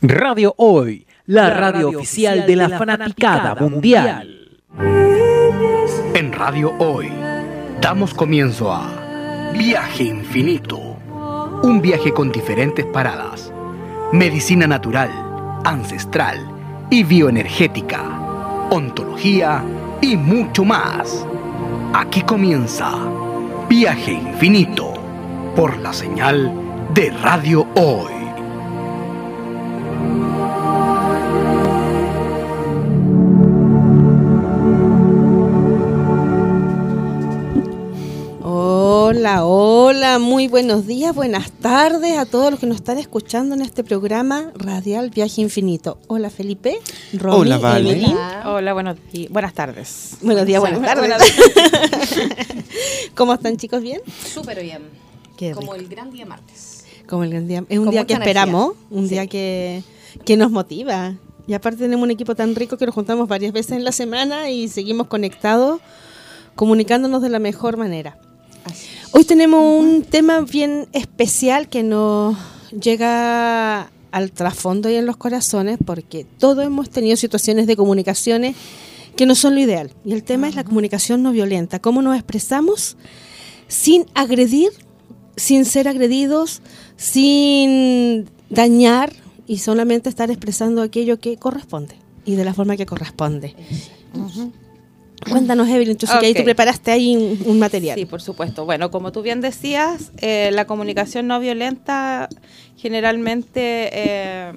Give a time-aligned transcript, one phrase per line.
[0.00, 4.60] Radio Hoy, la, radio, oficial de la, fanaticada, mundial.
[6.14, 7.10] En Radio Hoy,
[7.80, 10.78] damos comienzo a Viaje Infinito.
[11.64, 13.52] Un viaje con diferentes paradas.
[14.12, 15.10] Medicina natural,
[15.64, 16.46] ancestral
[16.90, 18.68] y bioenergética.
[18.70, 19.64] Ontología
[20.00, 21.26] y mucho más.
[21.92, 22.92] Aquí comienza
[23.68, 24.92] Viaje Infinito
[25.56, 26.52] por la señal
[26.94, 28.17] de Radio Hoy.
[39.18, 43.62] Hola, hola, muy buenos días, buenas tardes a todos los que nos están escuchando en
[43.62, 45.98] este programa radial Viaje Infinito.
[46.06, 46.78] Hola Felipe,
[47.14, 48.16] Romy, Hola Vale.
[48.46, 50.18] Hola, buenos días, buenas tardes.
[50.22, 51.20] Buenos días, buenas tardes.
[53.16, 53.82] ¿Cómo están chicos?
[53.82, 54.00] ¿Bien?
[54.24, 54.84] Súper bien.
[55.52, 56.84] Como el gran día martes.
[57.08, 57.64] Como el gran día.
[57.68, 59.82] Es un día que esperamos, un día que,
[60.24, 61.16] que nos motiva.
[61.48, 64.48] Y aparte tenemos un equipo tan rico que nos juntamos varias veces en la semana
[64.48, 65.80] y seguimos conectados,
[66.54, 68.16] comunicándonos de la mejor manera.
[69.12, 72.36] Hoy tenemos un tema bien especial que nos
[72.70, 78.54] llega al trasfondo y en los corazones porque todos hemos tenido situaciones de comunicaciones
[79.16, 79.90] que no son lo ideal.
[80.04, 82.96] Y el tema es la comunicación no violenta, cómo nos expresamos
[83.66, 84.70] sin agredir,
[85.36, 86.60] sin ser agredidos,
[86.96, 89.12] sin dañar
[89.46, 93.54] y solamente estar expresando aquello que corresponde y de la forma que corresponde.
[95.28, 97.98] Cuéntanos, Evelyn, entonces que ahí tú preparaste ahí un, material.
[97.98, 98.64] Sí, por supuesto.
[98.64, 102.28] Bueno, como tú bien decías, eh, la comunicación no violenta
[102.76, 104.52] generalmente eh,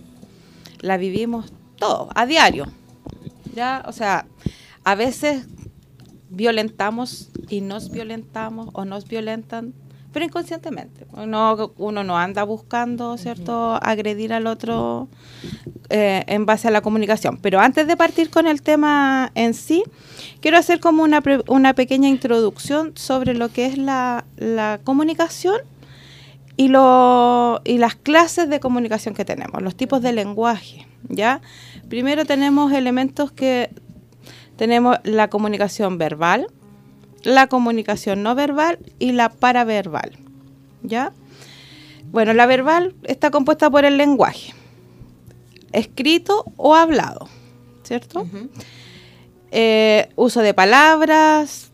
[0.82, 2.68] la vivimos todo, a diario.
[3.56, 3.84] ¿ya?
[3.88, 4.26] O sea,
[4.84, 5.46] a veces
[6.30, 9.74] violentamos y nos violentamos o nos violentan
[10.12, 11.06] pero inconscientemente.
[11.14, 15.08] Uno, uno no anda buscando, ¿cierto?, agredir al otro
[15.90, 17.38] eh, en base a la comunicación.
[17.38, 19.84] Pero antes de partir con el tema en sí,
[20.42, 25.58] quiero hacer como una, una pequeña introducción sobre lo que es la, la comunicación
[26.58, 31.42] y, lo, y las clases de comunicación que tenemos, los tipos de lenguaje, ¿ya?
[31.90, 33.70] Primero tenemos elementos que
[34.58, 36.48] tenemos la comunicación verbal,
[37.24, 40.18] la comunicación no verbal y la paraverbal.
[40.84, 41.14] ¿Ya?
[42.12, 44.54] Bueno, la verbal está compuesta por el lenguaje,
[45.72, 47.30] escrito o hablado,
[47.84, 48.28] ¿cierto?
[49.52, 51.72] Eh, uso de palabras,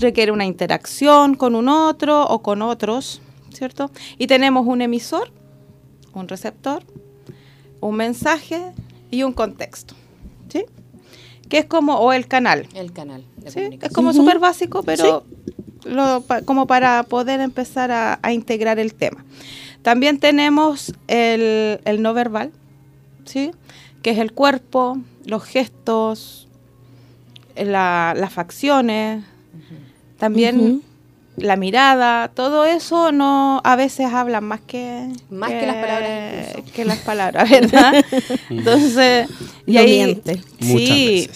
[0.00, 3.20] requiere una interacción con un otro o con otros,
[3.52, 3.90] ¿cierto?
[4.16, 5.30] Y tenemos un emisor,
[6.14, 6.82] un receptor,
[7.80, 8.72] un mensaje
[9.10, 9.94] y un contexto,
[10.48, 10.64] ¿sí?
[11.48, 12.66] Que es como, o el canal.
[12.74, 13.24] El canal.
[13.46, 13.78] ¿sí?
[13.80, 15.24] Es como súper básico, pero
[16.44, 19.24] como para poder empezar a, integrar el tema.
[19.82, 22.52] También tenemos el, no verbal,
[23.24, 23.50] ¿sí?
[24.02, 26.48] que es el cuerpo, los gestos,
[27.56, 29.24] las facciones,
[30.18, 30.82] también
[31.36, 36.84] la mirada, todo eso no a veces hablan más que más que, las palabras que
[36.84, 38.04] las palabras, ¿verdad?
[38.50, 39.28] Entonces,
[39.66, 40.22] y ahí
[40.60, 41.28] sí,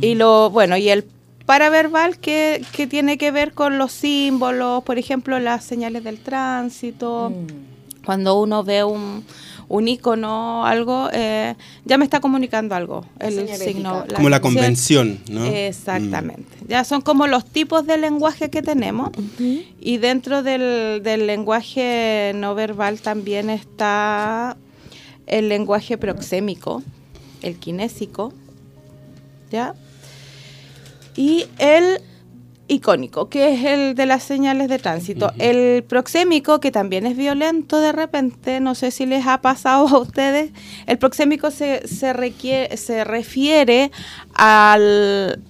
[0.00, 1.04] y lo bueno, y el
[1.44, 7.30] paraverbal que, que tiene que ver con los símbolos, por ejemplo, las señales del tránsito,
[7.30, 8.04] mm.
[8.04, 9.24] cuando uno ve un
[9.72, 11.54] un icono, algo, eh,
[11.86, 13.06] ya me está comunicando algo.
[13.18, 15.46] El signo, como la convención, ¿no?
[15.46, 16.58] Exactamente.
[16.60, 16.68] Mm.
[16.68, 19.12] Ya son como los tipos de lenguaje que tenemos.
[19.80, 24.58] Y dentro del, del lenguaje no verbal también está
[25.26, 26.82] el lenguaje proxémico,
[27.40, 28.34] el kinésico,
[29.50, 29.74] ¿ya?
[31.16, 32.02] Y el
[32.68, 35.32] icónico, que es el de las señales de tránsito.
[35.38, 39.98] El proxémico, que también es violento de repente, no sé si les ha pasado a
[39.98, 40.50] ustedes,
[40.86, 43.90] el proxémico se, se, requiere, se refiere
[44.34, 45.42] al,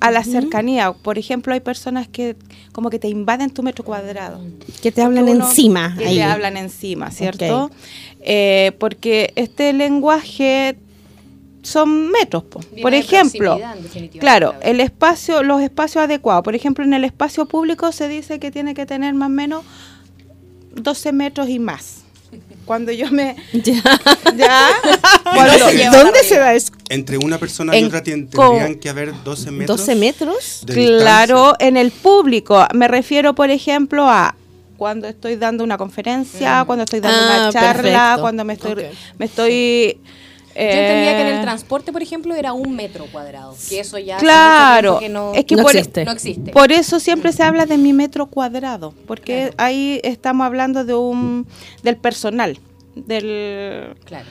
[0.00, 0.92] a la cercanía.
[0.92, 2.36] Por ejemplo, hay personas que
[2.72, 4.40] como que te invaden tu metro cuadrado.
[4.82, 5.94] Que te hablan encima.
[5.98, 7.70] Que te hablan encima, ¿cierto?
[8.20, 10.76] Eh, porque este lenguaje
[11.66, 12.44] son metros.
[12.80, 13.58] Por ejemplo,
[14.18, 16.42] claro, el espacio, los espacios adecuados.
[16.44, 19.64] Por ejemplo, en el espacio público se dice que tiene que tener más o menos
[20.74, 22.02] 12 metros y más.
[22.64, 23.36] Cuando yo me...
[23.52, 24.70] Ya.
[25.92, 26.72] ¿Dónde se da eso?
[26.88, 29.78] Entre una persona y otra tendrían que haber 12 metros.
[29.78, 30.62] 12 metros.
[30.66, 32.66] Claro, en el público.
[32.74, 34.34] Me refiero, por ejemplo, a
[34.76, 36.66] cuando estoy dando una conferencia, mm.
[36.66, 38.74] cuando estoy dando una ah, charla, cuando me estoy,
[39.18, 40.00] me estoy
[40.56, 43.54] yo entendía que en el eh, transporte, por ejemplo, era un metro cuadrado.
[43.68, 46.04] Que eso ya claro, no, es que no, por, existe.
[46.04, 46.52] no, existe.
[46.52, 51.46] Por eso siempre se habla de mi metro cuadrado, porque ahí estamos hablando de un
[51.82, 52.58] del personal,
[52.94, 54.26] del, Claro.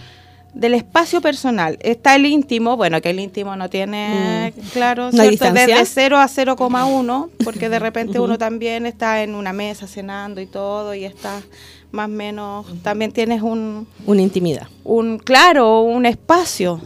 [0.56, 1.78] Del espacio personal.
[1.82, 5.30] Está el íntimo, bueno, que el íntimo no tiene, claro, Una ¿cierto?
[5.32, 5.78] distancia.
[5.78, 10.46] desde 0 a 0,1, porque de repente uno también está en una mesa cenando y
[10.48, 11.42] todo, y está
[11.92, 14.68] más o menos, también tienes un, Una intimidad.
[14.84, 16.82] un claro, un espacio.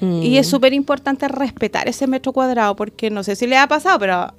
[0.00, 0.22] Mm.
[0.22, 3.98] Y es súper importante respetar ese metro cuadrado, porque no sé si le ha pasado,
[3.98, 4.34] pero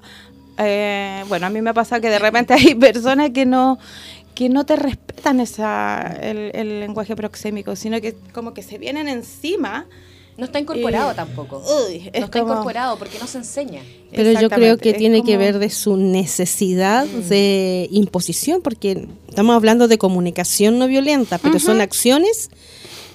[0.58, 3.80] eh, bueno, a mí me ha pasado que de repente hay personas que no
[4.38, 9.08] que no te respetan esa, el, el lenguaje proxémico, sino que como que se vienen
[9.08, 9.88] encima.
[10.38, 11.64] No está incorporado Eh, tampoco.
[11.88, 13.82] uy, es no está como- incorporado porque no se enseña.
[14.12, 19.88] Pero yo creo que tiene que ver de su necesidad de imposición, porque estamos hablando
[19.88, 22.52] de comunicación no violenta, pero son acciones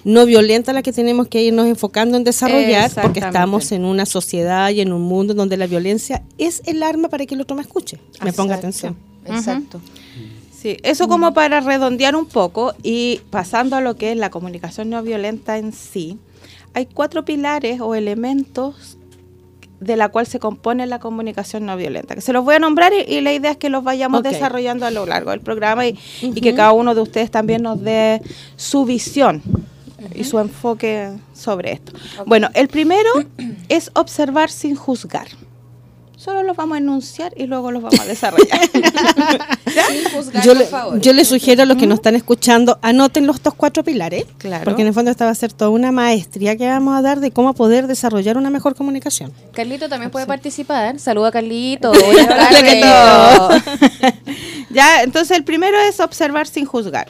[0.02, 4.70] no violentas las que tenemos que irnos enfocando en desarrollar, porque estamos en una sociedad
[4.70, 7.62] y en un mundo donde la violencia es el arma para que el otro me
[7.62, 8.56] escuche, me ponga Exacto.
[8.56, 8.96] atención.
[9.26, 9.80] Exacto.
[10.62, 14.90] Sí, eso como para redondear un poco y pasando a lo que es la comunicación
[14.90, 16.18] no violenta en sí,
[16.72, 18.96] hay cuatro pilares o elementos
[19.80, 22.92] de la cual se compone la comunicación no violenta, que se los voy a nombrar
[22.92, 25.98] y, y la idea es que los vayamos desarrollando a lo largo del programa y,
[26.20, 28.22] y que cada uno de ustedes también nos dé
[28.54, 29.42] su visión
[30.14, 31.92] y su enfoque sobre esto.
[32.24, 33.10] Bueno, el primero
[33.68, 35.26] es observar sin juzgar.
[36.22, 38.60] Solo los vamos a enunciar y luego los vamos a desarrollar.
[39.90, 41.00] Sin juzgar, Yo por le, favor.
[41.00, 44.62] yo le sugiero a los que nos están escuchando, anoten los estos cuatro pilares, Claro.
[44.64, 47.18] porque en el fondo esta va a ser toda una maestría que vamos a dar
[47.18, 49.32] de cómo poder desarrollar una mejor comunicación.
[49.52, 51.00] Carlito también puede participar.
[51.00, 51.90] Saluda a Carlito.
[52.06, 52.50] Hola,
[54.70, 57.08] ya, entonces el primero es observar sin juzgar.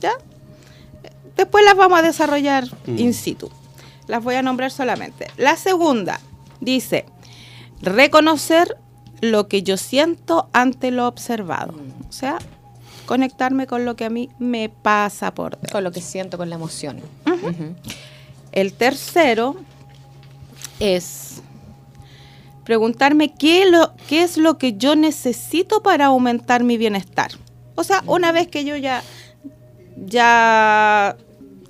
[0.00, 0.12] ¿Ya?
[1.38, 3.50] Después las vamos a desarrollar in situ.
[4.08, 5.28] Las voy a nombrar solamente.
[5.38, 6.20] La segunda
[6.60, 7.06] dice,
[7.82, 8.76] reconocer
[9.20, 11.74] lo que yo siento ante lo observado.
[12.08, 12.38] O sea,
[13.06, 15.72] conectarme con lo que a mí me pasa por dentro.
[15.72, 17.00] Con lo que siento, con la emoción.
[18.52, 19.56] El tercero
[20.80, 21.42] es
[22.64, 27.30] preguntarme qué, lo, qué es lo que yo necesito para aumentar mi bienestar.
[27.76, 29.02] O sea, una vez que yo ya,
[29.96, 31.16] ya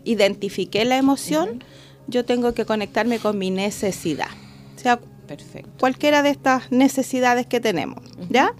[0.05, 1.62] identifiqué la emoción,
[2.06, 4.31] yo tengo que conectarme con mi necesidad.
[4.76, 5.70] O sea, Perfecto.
[5.78, 8.52] cualquiera de estas necesidades que tenemos, ¿ya?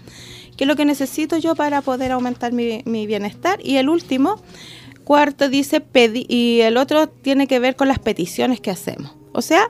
[0.55, 3.59] ¿Qué es lo que necesito yo para poder aumentar mi, mi bienestar?
[3.63, 4.41] Y el último,
[5.03, 9.11] cuarto, dice, pedi- y el otro tiene que ver con las peticiones que hacemos.
[9.33, 9.67] O sea,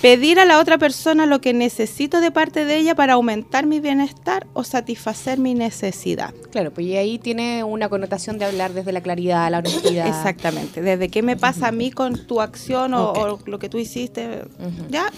[0.00, 3.78] pedir a la otra persona lo que necesito de parte de ella para aumentar mi
[3.78, 6.32] bienestar o satisfacer mi necesidad.
[6.50, 10.06] Claro, pues y ahí tiene una connotación de hablar desde la claridad, la honestidad.
[10.16, 10.80] Exactamente.
[10.80, 14.44] Desde qué me pasa a mí con tu acción o, lo que tú hiciste.
[14.88, 15.10] ¿Ya?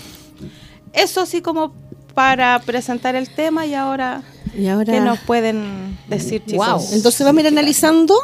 [0.94, 1.72] Eso sí como
[2.14, 4.22] para presentar el tema y ahora,
[4.56, 6.66] Y ahora ¿qué nos pueden decir chicos?
[6.66, 6.80] Guau.
[6.92, 8.14] Entonces vamos a ir analizando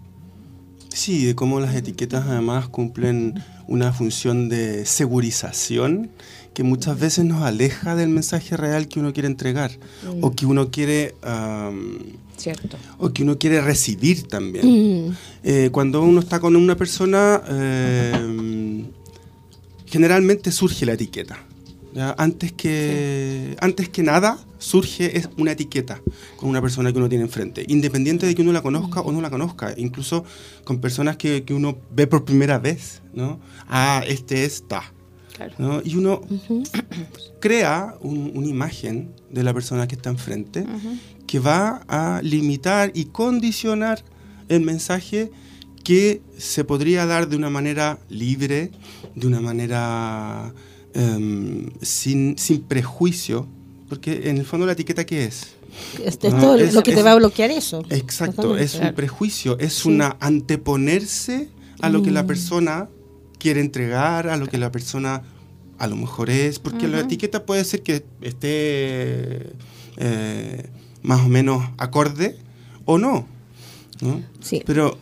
[0.89, 6.11] Sí, de cómo las etiquetas además cumplen una función de segurización
[6.53, 9.71] que muchas veces nos aleja del mensaje real que uno quiere entregar
[10.21, 11.15] o que uno quiere
[12.37, 12.77] ¿Cierto?
[12.99, 15.15] o que uno quiere recibir también.
[15.43, 18.85] Eh, cuando uno está con una persona, eh,
[19.93, 21.37] generalmente surge la etiqueta.
[21.93, 22.15] ¿ya?
[22.17, 26.01] Antes, que, antes que nada, surge es una etiqueta
[26.37, 29.21] con una persona que uno tiene enfrente, independiente de que uno la conozca o no
[29.21, 30.25] la conozca, incluso
[30.63, 33.03] con personas que, que uno ve por primera vez.
[33.13, 33.39] ¿no?
[33.67, 34.81] Ah, este es ta.
[35.35, 35.53] Claro.
[35.59, 35.81] ¿no?
[35.85, 36.21] Y uno
[37.39, 40.65] crea un- una imagen de la persona que está enfrente
[41.27, 44.03] que va a limitar y condicionar
[44.49, 45.31] el mensaje
[45.83, 48.71] que se podría dar de una manera libre,
[49.15, 50.53] de una manera
[50.93, 53.47] em, sin, sin prejuicio,
[53.89, 55.47] porque en el fondo la etiqueta ¿qué es?
[56.03, 57.83] Esto es todo es- lo que te va a bloquear eso.
[57.89, 61.49] Exacto, es un prejuicio, es una anteponerse
[61.81, 62.13] a lo que Mm.
[62.13, 62.89] la persona
[63.39, 65.23] quiere entregar, a lo que la persona
[65.79, 69.51] a lo mejor es, porque la etiqueta puede ser que esté
[69.97, 70.65] eh,
[71.01, 72.37] más o menos acorde
[72.85, 73.25] o no,
[74.01, 74.21] ¿no?
[74.41, 74.63] Sí.
[74.65, 74.97] Pero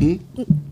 [0.00, 0.14] ¿Mm?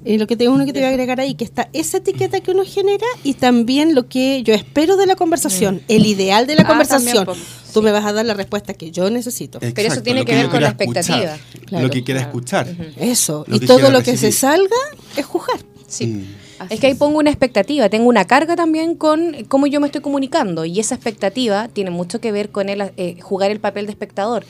[0.04, 2.40] Y lo que te, uno que te voy a agregar ahí, que está esa etiqueta
[2.40, 6.54] que uno genera y también lo que yo espero de la conversación, el ideal de
[6.56, 7.26] la Ah, conversación.
[7.26, 7.46] también.
[7.74, 9.58] Tú me vas a dar la respuesta que yo necesito.
[9.60, 11.36] Pero eso tiene que ver con la expectativa.
[11.66, 11.84] Claro.
[11.86, 12.66] lo que quiera escuchar.
[12.96, 13.44] Eso.
[13.46, 14.76] Lo y todo lo que se salga
[15.16, 15.60] es juzgar.
[15.86, 16.06] Sí.
[16.06, 16.24] Mm.
[16.60, 16.98] Así Es que ahí es.
[16.98, 20.94] pongo una expectativa, tengo una carga también con cómo yo me estoy comunicando y esa
[20.96, 24.44] expectativa tiene mucho que ver con el, eh, jugar el papel de espectador.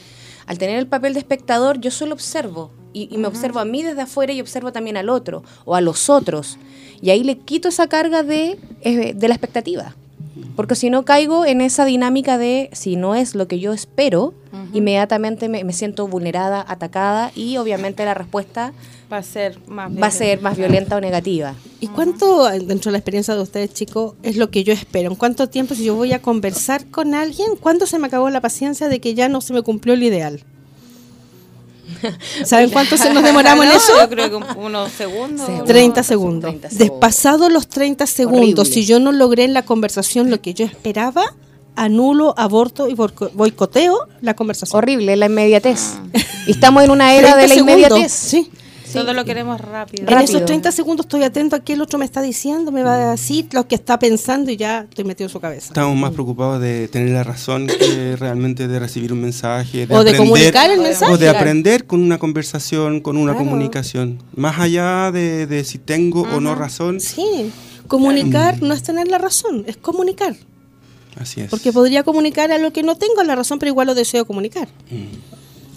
[0.46, 3.82] Al tener el papel de espectador yo solo observo y, y me observo a mí
[3.82, 6.58] desde afuera y observo también al otro o a los otros
[7.00, 9.94] y ahí le quito esa carga de, eh, de la expectativa.
[10.56, 14.34] Porque si no caigo en esa dinámica de si no es lo que yo espero,
[14.72, 18.72] inmediatamente me, me siento vulnerada, atacada y obviamente la respuesta
[19.10, 21.54] Va a ser más va a ser más violenta o negativa.
[21.80, 25.08] ¿Y cuánto, dentro de la experiencia de ustedes, chicos, es lo que yo espero?
[25.08, 28.42] ¿En cuánto tiempo, si yo voy a conversar con alguien, cuándo se me acabó la
[28.42, 30.44] paciencia de que ya no se me cumplió el ideal?
[32.44, 33.92] ¿Saben cuánto se nos demoramos en eso?
[34.00, 35.46] Yo creo que un- unos segundos.
[35.46, 35.52] Sí.
[35.66, 36.50] 30 segundos.
[36.50, 36.78] 30 segundos.
[37.00, 38.64] Despasados los 30 segundos, Horrible.
[38.74, 41.34] si yo no logré en la conversación lo que yo esperaba,
[41.76, 44.78] anulo, aborto y boico- boicoteo la conversación.
[44.78, 45.94] Horrible, la inmediatez.
[46.46, 48.12] Y estamos en una era 30 de la segundos, inmediatez.
[48.12, 48.50] Sí.
[48.92, 50.02] Todo lo queremos rápido.
[50.02, 50.36] En Rápido.
[50.38, 53.10] esos 30 segundos estoy atento a qué el otro me está diciendo, me va a
[53.12, 55.66] decir lo que está pensando y ya estoy metido en su cabeza.
[55.68, 60.04] Estamos más preocupados de tener la razón que realmente de recibir un mensaje, de O
[60.04, 61.12] de aprender- comunicar el mensaje.
[61.12, 63.44] O de aprender con una conversación, con una Claro.
[63.46, 64.22] comunicación.
[64.34, 67.00] Más allá de, de si tengo o no razón.
[67.00, 67.50] Sí,
[67.86, 70.34] comunicar no es tener la razón, es comunicar.
[71.20, 71.50] Así es.
[71.50, 74.68] Porque podría comunicar a lo que no tengo la razón, pero igual lo deseo comunicar.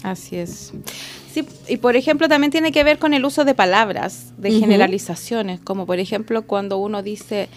[0.02, 0.72] Así es.
[1.32, 5.60] Sí, y por ejemplo también tiene que ver con el uso de palabras, de generalizaciones,
[5.60, 7.48] como por ejemplo cuando uno dice,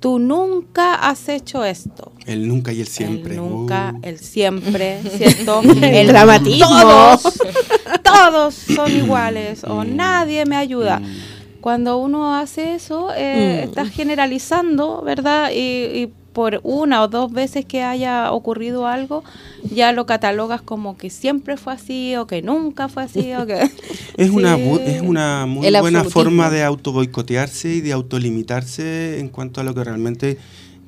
[0.00, 2.12] tú nunca has hecho esto.
[2.26, 3.34] El nunca y el siempre.
[3.34, 4.00] El nunca, Uh.
[4.02, 5.60] el siempre, ¿cierto?
[5.82, 6.66] El dramatismo.
[6.68, 7.38] Todos,
[8.02, 10.98] todos son iguales o nadie me ayuda.
[11.00, 11.06] Mm.
[11.60, 13.68] Cuando uno hace eso, eh, Mm.
[13.68, 15.50] estás generalizando, ¿verdad?
[15.54, 19.24] Y, y por una o dos veces que haya ocurrido algo,
[19.74, 23.68] ya lo catalogas como que siempre fue así o que nunca fue así o que...
[24.16, 24.62] Es, una, Sí.
[24.62, 29.64] bu- es una muy El buena forma de autoboicotearse y de autolimitarse en cuanto a
[29.64, 30.38] lo que realmente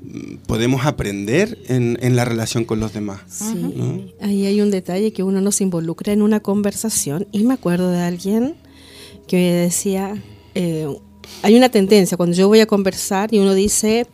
[0.02, 3.20] mm, podemos aprender en, en la relación con los demás.
[3.26, 3.54] Sí.
[3.74, 4.00] ¿no?
[4.20, 7.90] Ahí hay un detalle que uno no se involucra en una conversación y me acuerdo
[7.90, 8.54] de alguien
[9.26, 10.14] que decía,
[10.54, 10.86] eh,
[11.42, 14.06] hay una tendencia cuando yo voy a conversar y uno dice,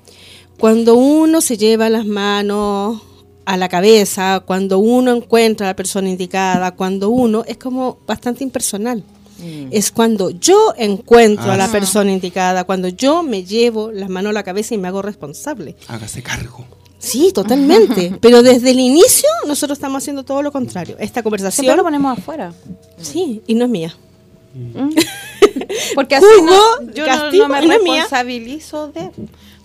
[0.59, 3.03] cuando uno se lleva las manos
[3.45, 8.45] a la cabeza, cuando uno encuentra a la persona indicada, cuando uno es como bastante
[8.45, 9.03] impersonal.
[9.71, 11.71] Es cuando yo encuentro a la Ah.
[11.73, 15.77] persona indicada, cuando yo me llevo las manos a la cabeza y me hago responsable.
[15.87, 16.65] Hágase cargo.
[16.99, 18.12] Sí, totalmente.
[18.21, 20.97] Pero desde el inicio nosotros estamos haciendo todo lo contrario.
[20.99, 22.53] Esta Siempre conversación, lo ponemos afuera.
[23.00, 23.95] sí, y no es mía.
[25.95, 26.47] Porque así Juzgo,
[26.83, 28.03] no, yo castigo, no, me no mía.
[28.03, 29.11] responsabilizo de...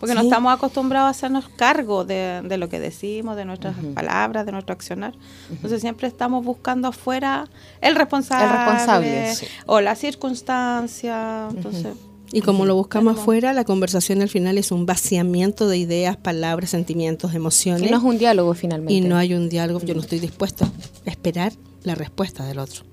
[0.03, 4.45] Porque no estamos acostumbrados a hacernos cargo de, de lo que decimos, de nuestras palabras,
[4.45, 5.13] de nuestro accionar.
[5.49, 7.47] Entonces siempre estamos buscando afuera
[7.79, 9.45] el responsable, El responsable, sí.
[9.65, 11.47] o la circunstancia.
[11.49, 11.93] Entonces,
[12.31, 16.71] Y como lo buscamos afuera, la conversación al final es un vaciamiento de ideas, palabras,
[16.71, 17.87] sentimientos, emociones.
[17.87, 18.93] Y no es un diálogo finalmente.
[18.93, 19.79] y no hay un diálogo.
[19.85, 22.83] Yo no estoy dispuesto a esperar la respuesta del otro.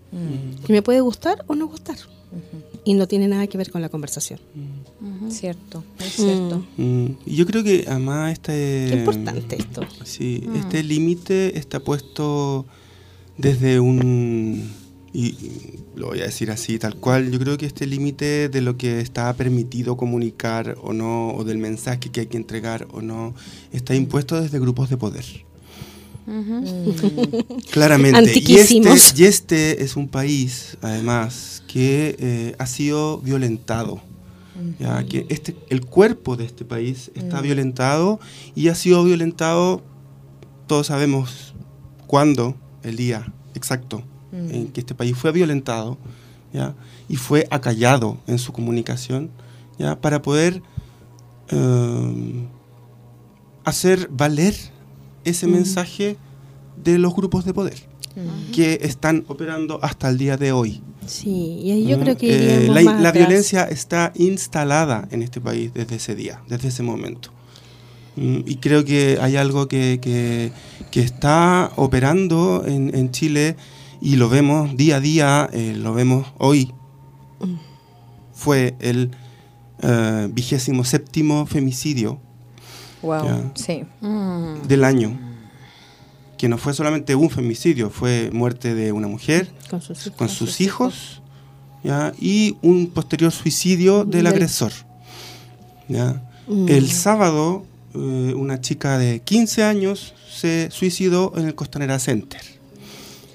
[0.66, 1.96] Que me puede gustar o no gustar.
[2.84, 4.40] Y no tiene nada que ver con la conversación.
[5.28, 6.64] Cierto, es cierto.
[6.76, 8.86] Mm, y yo creo que además este...
[8.90, 9.82] Qué importante esto.
[10.04, 12.66] Sí, este límite está puesto
[13.36, 14.72] desde un...
[15.12, 15.34] Y,
[15.96, 17.30] lo voy a decir así, tal cual.
[17.30, 21.58] Yo creo que este límite de lo que está permitido comunicar o no, o del
[21.58, 23.34] mensaje que hay que entregar o no,
[23.72, 25.24] está impuesto desde grupos de poder.
[27.70, 28.18] Claramente.
[28.20, 29.18] Y este, Antiquísimos.
[29.18, 34.00] y este es un país, además, que eh, ha sido violentado.
[34.78, 38.20] Ya, que este, el cuerpo de este país está violentado
[38.54, 39.80] y ha sido violentado,
[40.66, 41.54] todos sabemos
[42.06, 45.96] cuándo, el día exacto en que este país fue violentado
[46.52, 46.74] ¿ya?
[47.08, 49.30] y fue acallado en su comunicación
[49.78, 49.98] ¿ya?
[49.98, 50.62] para poder
[51.48, 52.46] eh,
[53.64, 54.54] hacer valer
[55.24, 56.18] ese mensaje
[56.82, 57.88] de los grupos de poder
[58.52, 60.82] que están operando hasta el día de hoy.
[61.10, 62.02] Sí, y ahí yo ¿no?
[62.04, 63.14] creo que Eh, la, más la atrás.
[63.26, 67.30] violencia está instalada en este país desde ese día, desde ese momento.
[68.16, 70.52] Mm, Y creo que hay algo que, que-
[70.90, 73.56] que está operando en, en Chile
[74.00, 76.72] y lo vemos día a día, eh, lo vemos hoy.
[78.32, 79.10] Fue el
[79.82, 82.18] eh, vigésimo séptimo femicidio
[83.02, 83.52] Wow.
[83.54, 83.84] Sí.
[84.68, 85.18] del año.
[86.40, 90.16] Que no fue solamente un femicidio, fue muerte de una mujer con sus hijos.
[90.16, 91.20] con sus hijos
[91.84, 92.14] ¿ya?
[92.18, 94.72] y un posterior suicidio del agresor.
[95.86, 96.22] ¿ya?
[96.48, 96.66] Mm.
[96.70, 102.40] El sábado, eh, una chica de 15 años se suicidó en el Costanera Center.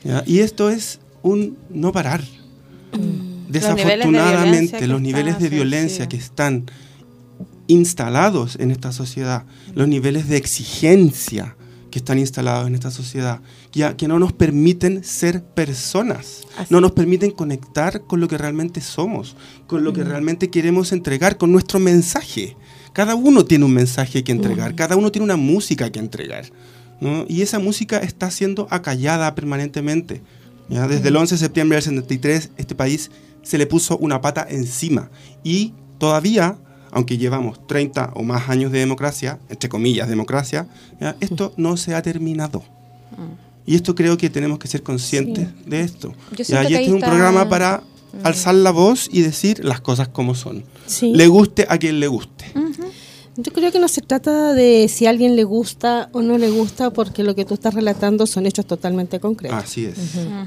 [0.03, 0.23] ¿ya?
[0.25, 2.23] Y esto es un no parar.
[2.91, 3.51] Mm.
[3.51, 6.65] Desafortunadamente, que los niveles de violencia que están
[7.67, 9.43] instalados en esta sociedad,
[9.75, 11.55] los niveles de exigencia
[11.95, 13.39] que están instalados en esta sociedad,
[13.71, 16.67] ya que no nos permiten ser personas, Así.
[16.69, 21.37] no nos permiten conectar con lo que realmente somos, con lo que realmente queremos entregar,
[21.37, 22.57] con nuestro mensaje.
[22.91, 26.51] Cada uno tiene un mensaje que entregar, cada uno tiene una música que entregar.
[26.99, 27.23] ¿no?
[27.29, 30.21] Y esa música está siendo acallada permanentemente.
[30.67, 30.89] ¿ya?
[30.89, 33.09] Desde el 11 de septiembre del 73, este país
[33.41, 35.09] se le puso una pata encima.
[35.45, 36.57] Y todavía,
[36.95, 40.65] aunque llevamos 30 o más años de democracia, entre comillas, democracia,
[40.99, 41.15] ¿ya?
[41.19, 42.63] esto no se ha terminado.
[43.65, 46.13] Y esto creo que tenemos que ser conscientes de esto.
[46.31, 46.45] Yo ¿ya?
[46.45, 47.83] siento Y este es un está- programa para
[48.23, 50.63] alzar la voz y decir las cosas como son.
[50.85, 51.11] Sí.
[51.13, 52.45] Le guste a quien le guste.
[53.37, 56.49] Yo creo que no se trata de si a alguien le gusta o no le
[56.49, 59.57] gusta, porque lo que tú estás relatando son hechos totalmente concretos.
[59.61, 59.95] Así es.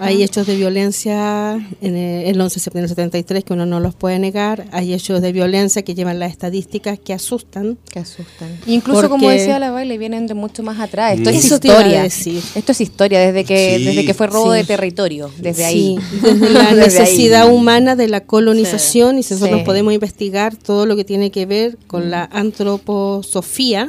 [0.01, 3.79] Hay hechos de violencia en el, el 11 de septiembre del 73 que uno no
[3.81, 4.67] los puede negar.
[4.73, 7.77] Hay hechos de violencia que llevan las estadísticas que asustan.
[7.91, 8.49] Que asustan.
[8.67, 11.15] Incluso, como decía la baile, vienen de mucho más atrás.
[11.19, 12.03] Esto es historia.
[12.03, 12.43] decir.
[12.55, 13.85] Esto es historia, desde que, Sí.
[13.85, 14.59] desde que fue robo Sí.
[14.61, 15.99] de territorio, desde Sí, ahí.
[16.23, 17.05] desde la Desde ahí.
[17.05, 19.65] necesidad humana de la colonización y si nosotros Sí.
[19.67, 22.29] podemos investigar todo lo que tiene que ver con la
[22.79, 23.89] antroposofía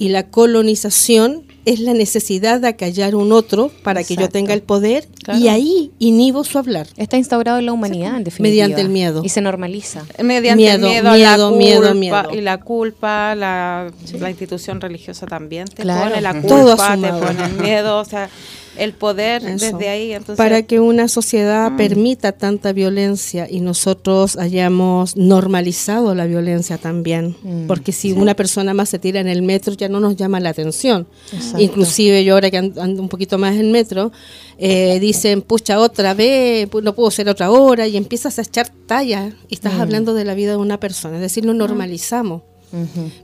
[0.00, 4.62] y la colonización es la necesidad de acallar un otro para que yo tenga el
[4.62, 5.40] poder Claro.
[5.40, 6.86] y ahí inhibo su hablar.
[6.96, 8.66] Está instaurado en la humanidad, en definitiva.
[8.68, 9.22] Mediante el miedo.
[9.24, 10.04] Y se normaliza.
[10.22, 12.34] Mediante Miedo, el miedo, miedo, la miedo, culpa, miedo.
[12.34, 16.08] y la culpa, la, la institución religiosa también te Claro.
[16.08, 16.46] pone la Ujú.
[16.48, 18.30] Todo culpa, te pone el miedo, o sea,
[18.78, 19.66] el poder Eso.
[19.72, 20.12] desde ahí.
[20.12, 27.36] Entonces, para que una sociedad permita tanta violencia y nosotros hayamos normalizado la violencia también.
[27.66, 30.50] Porque si una persona más se tira en el metro ya no nos llama la
[30.50, 31.06] atención.
[31.32, 31.60] Exacto.
[31.60, 34.12] Inclusive yo ahora que and- ando un poquito más en metro,
[34.58, 39.32] eh, dicen, pucha, otra vez, no puedo ser otra hora, y empiezas a echar talla
[39.48, 41.16] y estás hablando de la vida de una persona.
[41.16, 42.42] Es decir, lo normalizamos.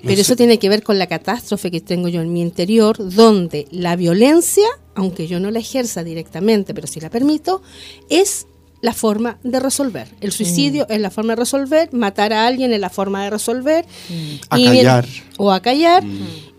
[0.02, 3.66] Pero eso tiene que ver con la catástrofe que tengo yo en mi interior, donde
[3.70, 7.62] la violencia, aunque yo no la ejerza directamente, pero sí la permito,
[8.08, 8.46] es
[8.80, 10.08] la forma de resolver.
[10.20, 13.86] El suicidio es la forma de resolver, matar a alguien es la forma de resolver.
[14.10, 15.06] y- Acallar.
[15.38, 16.04] o acallar.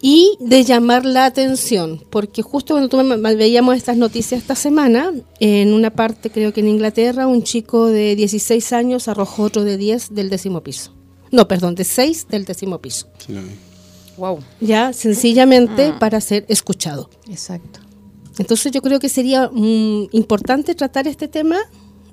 [0.02, 5.12] Y de llamar la atención, porque justo cuando tú me- veíamos estas noticias esta semana,
[5.40, 9.78] en una parte, creo que en Inglaterra, un chico de 16 años arrojó otro de
[9.78, 10.95] 10 del décimo piso.
[11.36, 13.34] No, perdón, de 6 del décimo piso Sí,
[14.18, 14.40] wow.
[14.62, 17.10] ya sencillamente para ser escuchado.
[17.30, 17.80] Exacto.
[18.38, 21.58] Entonces yo creo que sería mm, importante tratar este tema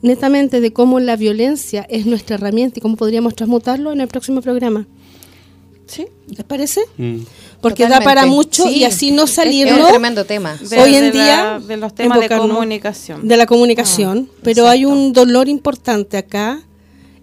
[0.03, 4.41] netamente de cómo la violencia es nuestra herramienta y cómo podríamos transmutarlo en el próximo
[4.43, 4.87] programa.
[5.87, 6.07] Sí.
[6.29, 6.81] ¿Les parece?
[6.97, 7.19] Mm.
[7.61, 8.79] Porque da para mucho Sí.
[8.79, 10.57] y así no salirnos Es un tremendo tema.
[10.57, 13.29] De- hoy en de la- día de los temas de comunicación.
[13.29, 16.61] de la comunicación, pero hay un dolor importante acá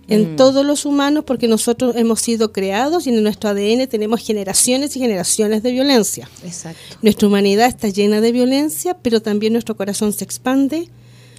[0.09, 4.95] en todos los humanos porque nosotros hemos sido creados y en nuestro ADN tenemos generaciones
[4.95, 6.27] y generaciones de violencia.
[6.43, 6.79] Exacto.
[7.01, 10.89] Nuestra humanidad está llena de violencia, pero también nuestro corazón se expande.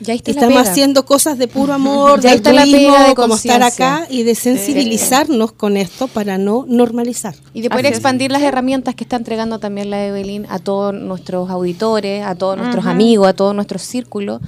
[0.02, 0.70] Ya está la Estamos pega.
[0.70, 4.06] haciendo cosas de puro amor, Ya de está la altruismo, pega de como estar acá
[4.08, 7.34] y de sensibilizarnos con esto para no normalizar.
[7.52, 7.98] Y de poder Así es.
[7.98, 12.56] expandir las herramientas que está entregando también la Evelyn a todos nuestros auditores, a todos
[12.56, 14.40] nuestros amigos, a todos nuestros círculos,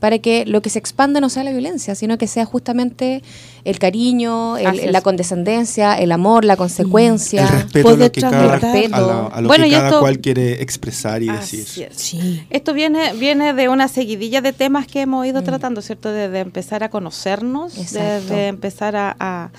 [0.00, 3.22] para que lo que se expanda no sea la violencia, sino que sea justamente
[3.64, 7.42] el cariño, el- la condescendencia, el amor, la consecuencia.
[7.44, 8.94] El respeto a Poder lo que cada, transmutar.
[8.94, 11.88] a lo- a lo Bueno, que cada esto- cual quiere expresar y Así decir.
[11.90, 11.96] es.
[11.96, 12.44] Sí.
[12.50, 15.28] Esto viene, viene de una seguidilla de temas que hemos Mm.
[15.30, 16.10] ido tratando, ¿cierto?
[16.12, 18.00] Desde empezar a conocernos, Exacto.
[18.34, 19.50] desde empezar a, a,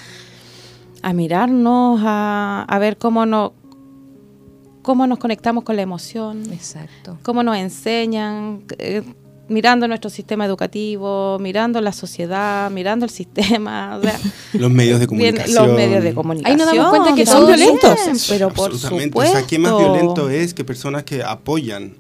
[1.02, 3.54] a mirarnos, a, a ver cómo, no,
[4.82, 7.17] cómo nos conectamos con la emoción, Exacto.
[7.24, 9.02] cómo nos enseñan, eh,
[9.48, 14.20] mirando nuestro sistema educativo, mirando la sociedad, mirando el sistema, o sea,
[14.54, 15.68] Los medios de comunicación.
[15.68, 16.60] los medios de comunicación.
[16.60, 19.06] Ahí nos damos cuenta que son violentos, bien, pero por Absolutamente.
[19.10, 19.34] supuesto.
[19.34, 21.96] O sea, ¿qué más violento es que personas que apoyan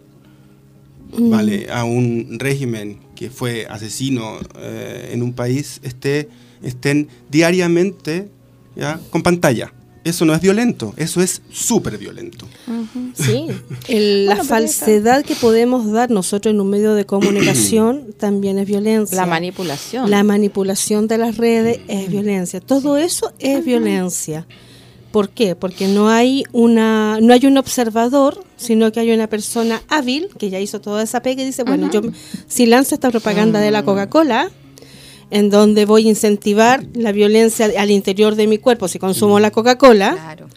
[1.17, 6.29] vale, a un régimen que fue asesino eh, en un país esté,
[6.61, 8.29] estén diariamente
[8.75, 8.99] ¿ya?
[9.09, 9.71] con pantalla?
[10.05, 12.47] Eso no es violento, eso es súper violento.
[13.15, 13.47] Sí,
[13.89, 18.67] el- la esa- falsedad que podemos dar nosotros en un medio de comunicación también es
[18.67, 19.17] violencia.
[19.17, 20.09] La manipulación.
[20.09, 22.59] La manipulación de las redes es violencia.
[22.61, 24.45] Todo eso es violencia.
[25.11, 25.55] ¿Por qué?
[25.55, 30.49] Porque no hay una no hay un observador, sino que hay una persona hábil que
[30.49, 32.01] ya hizo toda esa pega y dice, bueno, yo
[32.47, 34.51] si lanzo esta propaganda de la Coca-Cola,
[35.31, 39.51] en donde voy a incentivar la violencia al interior de mi cuerpo si consumo la
[39.51, 40.47] Coca-Cola, Claro.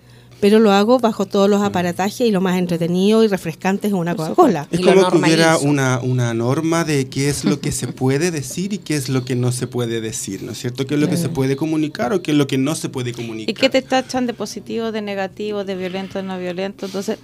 [0.40, 4.14] pero lo hago bajo todos los aparatajes y lo más entretenido y refrescante es una
[4.14, 4.68] Coca-Cola.
[4.70, 8.72] Es como que hubiera una, una norma de qué es lo que se puede decir
[8.72, 10.87] y qué es lo que no se puede decir, ¿no es cierto?
[10.87, 13.12] ¿Qué es lo que se puede comunicar o qué es lo que no se puede
[13.12, 13.50] comunicar?
[13.50, 16.87] ¿Y qué te tachan de positivo, de negativo, de violento, de no violento?
[16.87, 17.18] Entonces,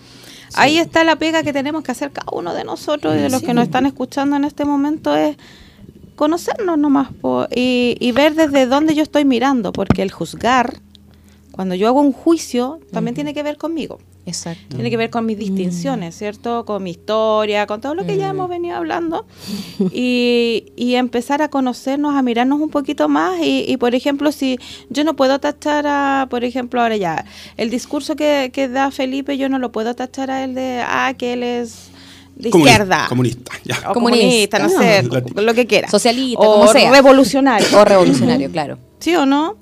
[0.54, 3.42] ahí está la pega que tenemos que hacer cada uno de nosotros y de los
[3.42, 5.37] que nos están escuchando en este momento es
[6.16, 10.81] conocernos nomás po, y, y ver desde dónde yo estoy mirando, porque el juzgar,
[11.53, 13.98] cuando yo hago un juicio, también tiene que ver conmigo.
[14.27, 14.77] Exacto.
[14.77, 16.64] Tiene que ver con mis distinciones, ¿cierto?
[16.64, 19.27] Con mi historia, con todo lo que ya hemos venido hablando.
[19.92, 23.40] Y, y empezar a conocernos, a mirarnos un poquito más.
[23.40, 27.24] Y, y, por ejemplo, si yo no puedo tachar a, por ejemplo, ahora ya,
[27.57, 31.14] el discurso que, que da Felipe, yo no lo puedo tachar a él de, ah,
[31.16, 31.90] que él es
[32.36, 33.06] de Comuni- izquierda.
[33.08, 33.78] Comunista, ya.
[33.90, 34.58] O Comunista.
[34.58, 35.88] comunista, no sé, lo que quiera.
[35.90, 36.90] Socialista, o como sea.
[36.90, 37.66] revolucionario.
[37.78, 38.78] O revolucionario, claro.
[38.98, 39.56] ¿Sí o no?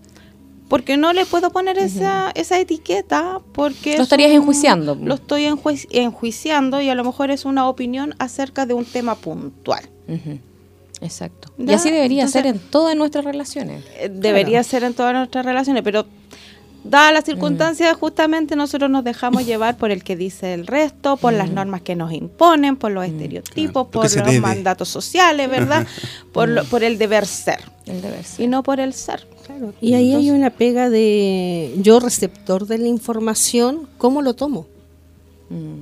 [0.69, 3.91] Porque no le puedo poner esa, esa etiqueta porque...
[3.91, 4.95] Lo es estarías un- enjuiciando.
[4.95, 9.15] Lo estoy enjuici- enjuiciando y a lo mejor es una opinión acerca de un tema
[9.17, 9.83] puntual.
[11.01, 11.53] Exacto.
[11.59, 13.85] Y así debería entonces- ser en todas nuestras relaciones.
[13.99, 16.07] Eh, Debería ser en todas nuestras relaciones, pero
[16.85, 21.33] dadas las circunstancias, justamente nosotros nos dejamos llevar por el que dice el resto, por
[21.33, 24.41] las normas que nos imponen, por los estereotipos, Claro, lo por los debe.
[24.41, 25.87] mandatos sociales, ¿verdad?
[26.33, 28.45] por, lo- por el deber ser El deber ser.
[28.45, 29.27] y no por el ser.
[29.81, 34.67] Y ahí hay una pega de yo receptor de la información, ¿cómo lo tomo?
[35.51, 35.81] Mm.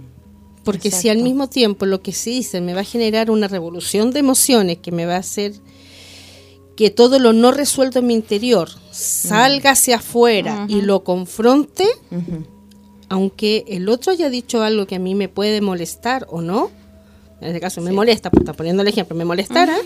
[0.65, 4.11] Porque si al mismo tiempo lo que se dice me va a generar una revolución
[4.11, 5.53] de emociones que me va a hacer
[6.81, 11.85] que todo lo no resuelto en mi interior salga hacia afuera y lo confronte,
[13.11, 16.71] aunque el otro haya dicho algo que a mí me puede molestar o no,
[17.43, 19.77] en este caso me molesta, porque está poniendo el ejemplo, me molestara,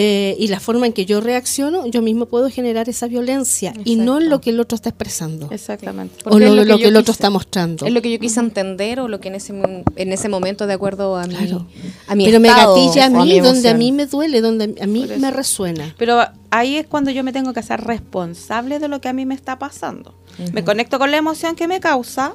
[0.00, 3.96] eh, y la forma en que yo reacciono, yo mismo puedo generar esa violencia y
[3.96, 5.48] no en lo que el otro está expresando.
[5.50, 6.14] Exactamente.
[6.24, 7.84] o Porque lo, es lo lo que que, el yo otro quise- está mostrando.
[7.84, 9.52] Es lo que yo quise entender o lo que en ese,
[9.96, 11.66] en ese momento, de acuerdo a mi, Claro.
[12.06, 15.04] a mi Pero me gatilla a mí, donde a mí me duele, donde a mí
[15.18, 15.94] me resuena.
[15.98, 19.26] Pero ahí es cuando yo me tengo que hacer responsable de lo que a mí
[19.26, 20.14] me está pasando.
[20.52, 22.34] Me conecto con la emoción que me causa,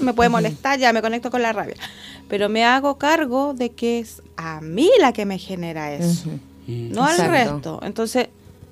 [0.00, 1.74] me puede molestar, ya me conecto con la rabia,
[2.28, 6.30] pero me hago cargo de que es a mí la que me genera eso,
[6.66, 7.80] No al resto.
[7.82, 8.28] Entonces,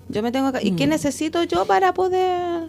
[0.09, 0.67] yo me tengo que...
[0.67, 2.69] ¿Y qué necesito yo para poder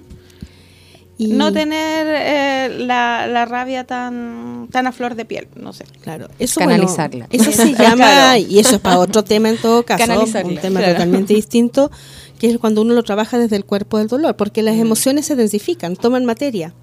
[1.18, 5.48] Y, no tener eh, la, la rabia tan, tan a flor de piel?
[5.56, 5.86] No sé.
[6.02, 7.28] Claro, eso, Canalizarla.
[7.28, 8.40] bueno, eso se llama, Claro.
[8.50, 10.04] y eso es para otro tema en todo caso,
[10.44, 10.94] un tema claro.
[10.94, 11.90] totalmente distinto,
[12.38, 15.36] que es cuando uno lo trabaja desde el cuerpo del dolor, porque las emociones se
[15.38, 16.74] densifican, toman materia,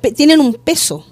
[0.00, 1.04] pe- tienen un peso.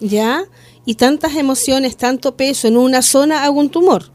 [0.00, 0.44] ¿ya?
[0.86, 4.10] Y tantas emociones, tanto peso en una zona, hago un tumor.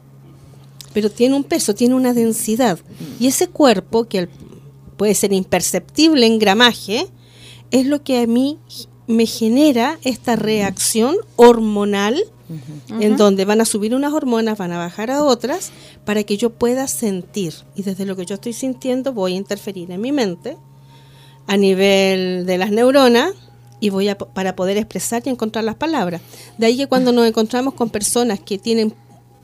[0.92, 2.78] Pero tiene un peso, tiene una densidad.
[3.18, 4.28] Y ese cuerpo, que al-
[4.96, 7.06] puede ser imperceptible en gramaje,
[7.70, 8.58] es lo que a mí
[9.06, 12.22] me genera esta reacción hormonal,
[12.98, 15.70] en donde van a subir unas hormonas, van a bajar a otras,
[16.04, 17.54] para que yo pueda sentir.
[17.76, 20.56] Y desde lo que yo estoy sintiendo voy a interferir en mi mente
[21.46, 23.32] a nivel de las neuronas
[23.78, 26.20] y voy a para poder expresar y encontrar las palabras.
[26.58, 28.94] De ahí que cuando nos encontramos con personas que tienen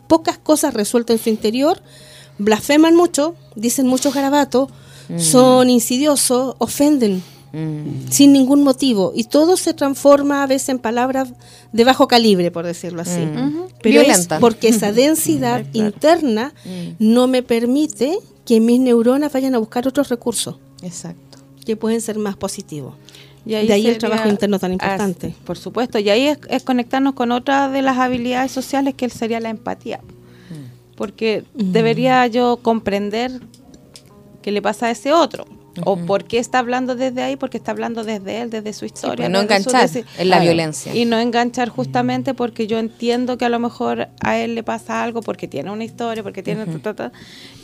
[0.06, 1.80] pocas cosas resueltas en su interior,
[2.38, 4.68] blasfeman mucho, dicen muchos garabatos,
[5.18, 8.10] son insidiosos, ofenden Mm.
[8.10, 11.28] sin ningún motivo y todo se transforma a veces en palabras
[11.72, 13.20] de bajo calibre, por decirlo así.
[13.22, 13.68] Ujú.
[13.82, 14.34] Pero Violenta.
[14.34, 16.52] es porque esa densidad interna
[16.98, 21.38] no me permite que mis neuronas vayan a buscar otros recursos Exacto.
[21.64, 22.94] que pueden ser más positivos.
[23.46, 25.32] Y De ahí el trabajo interno tan importante.
[25.44, 29.38] por supuesto, y ahí es, es conectarnos con otra de las habilidades sociales que sería
[29.40, 30.00] la empatía.
[30.96, 33.30] Porque debería yo comprender
[34.42, 35.46] qué le pasa a ese otro.
[35.84, 37.36] ¿O por qué está hablando desde ahí?
[37.36, 39.26] Porque está hablando desde él, desde su historia.
[39.26, 40.42] pues, no desde su enganchar en la Claro.
[40.44, 40.94] violencia.
[40.94, 45.02] Y no enganchar justamente porque yo entiendo que a lo mejor a él le pasa
[45.04, 46.64] algo porque tiene una historia, porque tiene...
[46.64, 47.12] ta, ta, ta.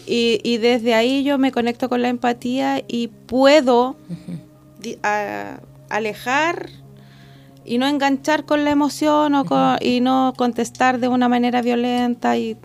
[0.06, 3.96] y, y desde ahí yo me conecto con la empatía y puedo
[4.78, 5.60] di- a-
[5.96, 6.70] alejar
[7.64, 12.36] y no enganchar con la emoción o con- y no contestar de una manera violenta
[12.36, 12.56] y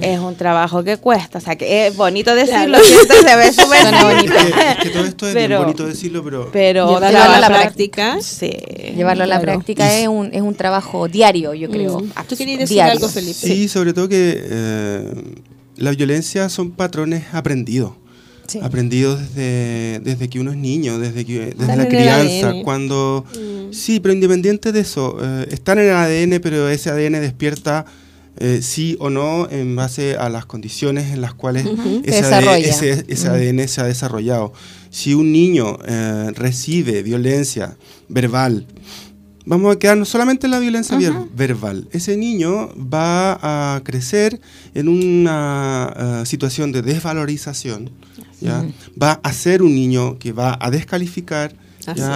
[0.00, 3.94] es un trabajo que cuesta, o sea que es bonito decirlo, siempre se ve súper
[4.02, 4.32] bonito.
[4.34, 8.18] Es que todo esto es bien Pero- bonito decirlo, pero, Pero Llevarlo a la práctica.
[8.20, 8.50] Sí.
[8.96, 9.52] Llevarlo a la Claro.
[9.58, 11.98] práctica es un, es un trabajo diario, yo creo.
[11.98, 12.10] Mm.
[12.14, 12.92] abs- ¿Tú querías decir diario.
[12.92, 13.34] algo, Felipe?
[13.34, 15.14] sí, sobre todo que eh,
[15.76, 17.92] la violencia son patrones aprendidos.
[18.50, 18.58] Sí.
[18.62, 22.52] Aprendidos desde, desde que uno es niño, desde, que, desde la crianza.
[22.64, 23.72] Cuando, Mm.
[23.72, 27.84] Sí, pero independiente de eso, eh, están en el ADN, pero ese ADN despierta
[28.38, 31.66] eh, sí o no en base a las condiciones en las cuales
[32.04, 32.18] ese.
[32.24, 34.52] ADN, ese- ese ADN se ha desarrollado.
[34.90, 37.76] Si un niño eh, recibe violencia
[38.08, 38.66] verbal,
[39.46, 41.88] vamos a quedarnos solamente en la violencia ver- verbal.
[41.92, 43.38] Ese niño va
[43.76, 44.40] a crecer
[44.74, 47.90] en una eh, situación de desvalorización.
[48.40, 48.64] ¿Ya?
[49.00, 51.54] Va a ser un niño que va a descalificar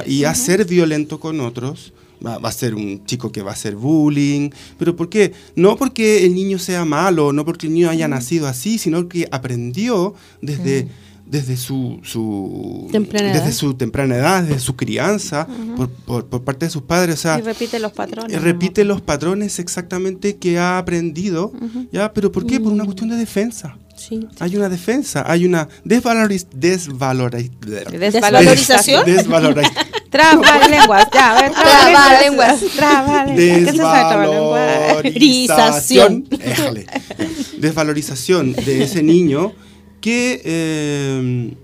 [0.07, 1.93] y a ser violento con otros.
[2.25, 4.51] Va, va a ser un chico que va a hacer bullying.
[4.79, 5.33] ¿Pero por qué?
[5.57, 9.29] No porque el niño sea malo, no porque el niño haya nacido así, sino que
[9.31, 10.89] aprendió desde,
[11.27, 13.53] desde su, su, Temprana desde edad.
[13.53, 17.17] su temprana edad, desde su crianza, por, por- por parte de sus padres.
[17.17, 18.35] O sea, Y repite los patrones.
[18.35, 21.53] eh, repite los patrones exactamente que ha aprendido.
[21.93, 22.13] ¿ya?
[22.15, 22.59] ¿Pero por qué?
[22.61, 23.77] Por una cuestión de defensa.
[24.09, 24.21] Sí.
[24.39, 29.05] Hay una defensa, hay una desvaloriz desvaloriz Desvalorización.
[29.07, 29.71] des- desvaloriz-
[30.11, 32.61] Trabalenguas, ya, Trabalenguas.
[32.77, 33.37] Trabalenguas.
[33.37, 35.03] ¿Qué se sabe trabalenguas?
[35.03, 36.29] desvalorización.
[37.59, 39.53] Desvalorización de ese niño
[40.01, 41.55] que, eh,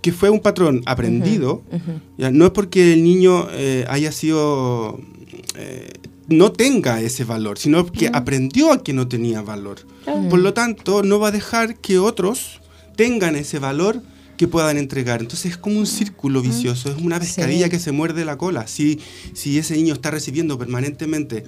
[0.00, 1.62] que fue un patrón aprendido.
[2.18, 5.00] ya, no es porque el niño eh, haya sido.
[5.56, 5.92] eh,
[6.30, 9.80] no tenga ese valor, sino que aprendió a que no tenía valor.
[10.30, 12.60] Por lo tanto, no va a dejar que otros
[12.96, 14.00] tengan ese valor
[14.38, 15.20] que puedan entregar.
[15.20, 17.70] Entonces es como un círculo vicioso, es una pescadilla Sí.
[17.70, 18.66] que se muerde la cola.
[18.66, 18.98] Si,
[19.34, 21.44] si ese niño está recibiendo permanentemente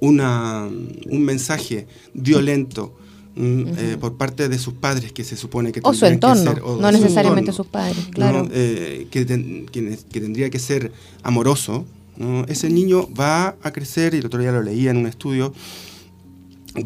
[0.00, 0.68] una,
[1.08, 2.94] un mensaje violento
[3.36, 6.40] mm, eh, por parte de sus padres que se supone que O su tendrían que
[6.40, 8.10] entorno, ser- o no su necesariamente entorno, sus padres, ¿no?
[8.12, 8.48] claro.
[8.52, 11.86] Eh, que, ten- que ne- que tendría que ser amoroso,
[12.18, 12.44] ¿no?
[12.46, 15.52] ese niño va a crecer, y el otro día lo leía en un estudio,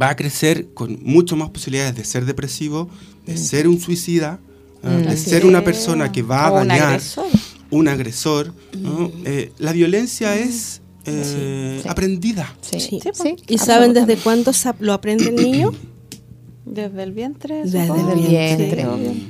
[0.01, 2.89] va a crecer con mucho más posibilidades de ser depresivo,
[3.27, 4.39] de ser un suicida,
[4.83, 4.91] ¿no?
[4.91, 5.03] Mm.
[5.03, 7.27] de ser una persona que va a un dañar, agresor.
[7.71, 8.55] un agresor.
[8.79, 9.11] ¿no?
[9.25, 11.89] Eh, la violencia es eh, Sí.
[11.89, 12.55] aprendida.
[12.61, 13.01] Sí, Sí.
[13.03, 15.73] sí, sí, ¿Y saben desde cuándo lo aprende el niño?
[16.65, 17.63] Desde el vientre.
[17.65, 18.87] Desde el vientre.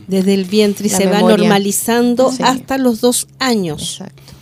[0.06, 2.42] Desde el vientre y La se va normalizando Sí.
[2.42, 3.80] hasta los dos años.
[4.00, 4.32] Exacto.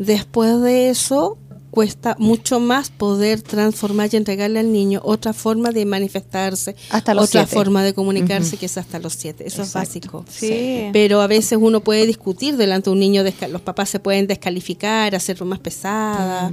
[0.00, 1.36] Después de eso,
[1.70, 7.26] cuesta mucho más poder transformar y entregarle al niño otra forma de manifestarse, Hasta los
[7.26, 7.54] otra siete.
[7.54, 9.46] forma de comunicarse que es hasta los siete.
[9.46, 9.78] Eso Exacto.
[9.78, 10.24] es básico.
[10.28, 10.88] Sí.
[10.94, 15.14] Pero a veces uno puede discutir delante de un niño, los papás se pueden descalificar,
[15.14, 16.52] hacer bromas pesadas,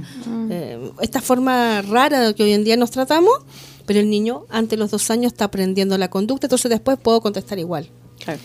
[0.50, 3.32] eh, esta forma rara de que hoy en día nos tratamos,
[3.86, 7.58] pero el niño ante los dos años está aprendiendo la conducta, entonces después puedo contestar
[7.58, 7.88] igual.
[8.24, 8.40] Claro.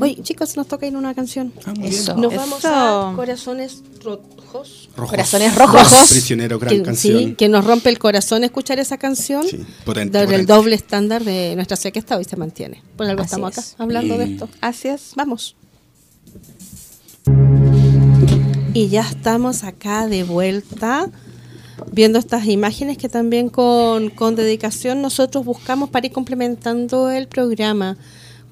[0.00, 1.52] Oye, chicos, nos toca ir una canción.
[1.66, 2.14] Ah, muy Eso.
[2.14, 2.22] bien.
[2.22, 2.40] Nos Eso.
[2.42, 4.88] vamos a Corazones Rojos.
[4.96, 5.10] Rojos.
[5.10, 6.08] Corazones rojos.
[6.10, 7.18] Prisionero, gran Que, canción.
[7.18, 9.46] sí, que nos rompe el corazón escuchar esa canción.
[9.46, 12.82] Sí, potente, doble estándar de nuestra serie que está hoy se mantiene.
[12.96, 13.74] Por algo Así estamos acá es.
[13.78, 14.48] hablando de esto.
[14.62, 15.12] Así es.
[15.16, 15.56] Vamos.
[18.72, 21.10] Y ya estamos acá de vuelta
[21.92, 27.96] viendo estas imágenes que también con, con dedicación nosotros buscamos para ir complementando el programa,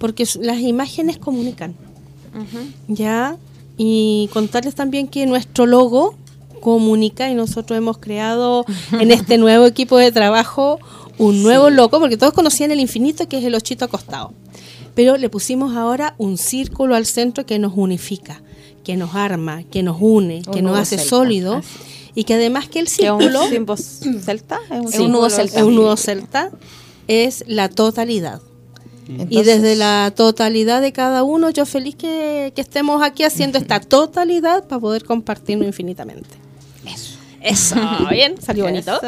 [0.05, 1.75] porque las imágenes comunican,
[2.89, 3.39] ¿ya?
[3.79, 6.15] Y contarles también que nuestro logo
[6.61, 8.67] comunica y nosotros hemos creado
[9.01, 10.79] en este nuevo equipo de trabajo
[11.17, 14.35] un nuevo logo, porque todos conocían el infinito que es el ochito acostado,
[14.95, 18.43] pero le pusimos ahora un círculo al centro que nos unifica,
[18.85, 21.55] que nos arma, que nos une, Un que nos hace celta, sólido.
[21.55, 21.69] Así
[22.15, 24.61] y que además que el Que es círculo un celta.
[24.71, 25.61] Es un, nudo celta.
[25.61, 26.51] es un nudo celta,
[27.09, 28.43] es la totalidad.
[29.07, 33.81] Y desde la totalidad de cada uno, yo feliz que, que estemos aquí haciendo esta
[33.81, 36.31] totalidad para poder compartirlo infinitamente.
[36.87, 37.19] Eso.
[37.43, 37.77] Eso,
[38.11, 38.97] bien, salió bonito.
[39.03, 39.07] Eso.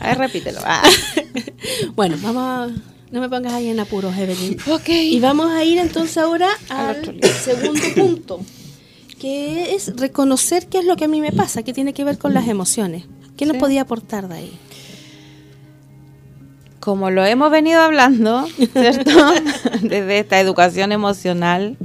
[0.00, 0.60] Ahí repítelo.
[0.64, 0.82] Ah.
[1.94, 2.68] Bueno, vamos a...
[3.10, 4.56] No me pongas ahí en apuros, Evelyn.
[4.70, 4.88] Ok.
[4.88, 7.02] Y vamos a ir entonces ahora Al
[7.44, 8.40] segundo punto,
[9.18, 12.18] que es reconocer qué es lo que a mí me pasa, que tiene que ver
[12.18, 13.04] con las emociones.
[13.36, 13.60] ¿Qué nos Sí.
[13.60, 14.58] podía aportar de ahí?
[16.80, 19.10] Como lo hemos venido hablando, ¿cierto?
[19.82, 21.76] Desde esta educación emocional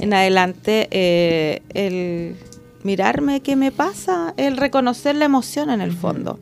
[0.00, 2.36] en adelante, eh, el
[2.82, 6.40] mirarme qué me pasa, el reconocer la emoción en el fondo.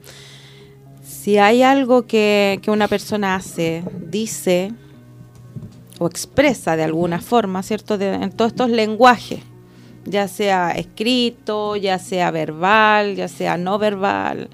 [1.06, 4.72] Si hay algo que, que una persona hace, dice
[5.98, 7.98] o expresa de alguna forma, ¿cierto?
[7.98, 9.40] De- en todos estos lenguajes,
[10.06, 14.48] ya sea escrito, ya sea verbal, ya sea no verbal,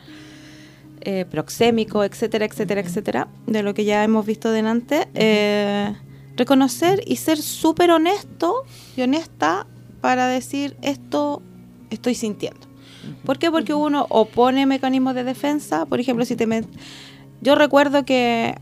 [1.08, 5.94] eh, proxémico, etcétera, etcétera, etcétera, de lo que ya hemos visto delante, eh,
[6.36, 8.64] reconocer y ser súper honesto
[8.96, 9.66] y honesta
[10.00, 11.42] para decir esto
[11.90, 12.60] estoy sintiendo.
[13.24, 13.50] ¿Por qué?
[13.52, 16.66] Porque uno opone mecanismos de defensa, por ejemplo, si te met-
[17.40, 18.56] yo recuerdo que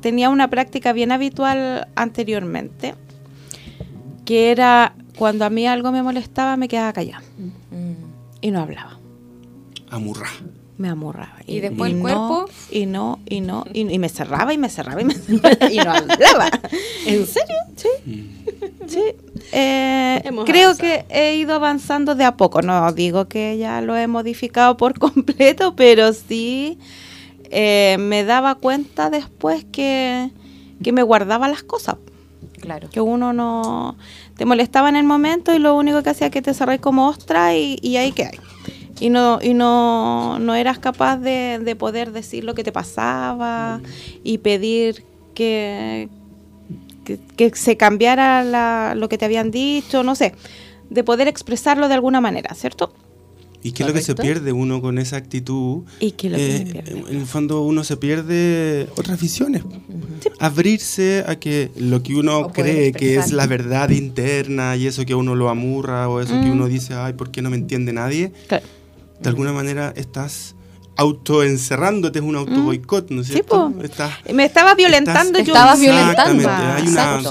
[0.00, 2.94] tenía una práctica bien habitual anteriormente,
[4.24, 7.94] que era cuando a mí algo me molestaba, me quedaba callada Mm.
[8.40, 8.98] y no hablaba
[9.90, 10.28] Amurra.
[10.80, 11.34] Me amurraba.
[11.46, 12.50] ¿Y después el no, cuerpo?
[12.70, 15.76] Y no, y no, y, y me cerraba y me cerraba y me cerraba y
[15.76, 16.50] no hablaba.
[17.04, 17.56] ¿En serio?
[17.76, 18.30] Sí.
[18.86, 19.02] Sí.
[19.52, 20.76] Eh, creo avanzado.
[20.78, 22.62] que he ido avanzando de a poco.
[22.62, 26.78] No digo que ya lo he modificado por completo, pero sí
[27.50, 30.30] eh, me daba cuenta después que,
[30.82, 31.96] que me guardaba las cosas.
[32.58, 32.88] Claro.
[32.88, 33.96] Que uno no
[34.38, 37.06] te molestaba en el momento y lo único que hacía es que te cerré como
[37.06, 38.40] ostra y, y ahí que hay.
[39.00, 43.80] Y no, y no, no eras capaz de, de poder decir lo que te pasaba
[44.22, 46.08] y pedir que,
[47.04, 50.34] que, que se cambiara la- lo que te habían dicho, no sé,
[50.90, 52.92] de poder expresarlo de alguna manera, ¿cierto?
[53.62, 55.82] ¿Y qué es lo que se pierde uno con esa actitud?
[56.00, 57.10] ¿Y qué es lo que se Eh, pierde?
[57.10, 59.62] En el fondo uno se pierde otras visiones.
[60.38, 65.04] Abrirse a que lo que uno O cree que es la verdad interna y eso
[65.04, 66.52] que uno lo amurra o eso que Mm.
[66.52, 68.32] uno dice, ay, ¿por qué no me entiende nadie?
[68.48, 68.64] Claro.
[69.20, 70.54] De alguna manera estás
[70.96, 73.72] autoencerrándote, es un auto boicot, ¿no es Sí, cierto?
[73.82, 75.54] Estás- Me estaba violentando Estás- yo.
[75.54, 76.50] estabas violentando.
[76.50, 77.22] Hay una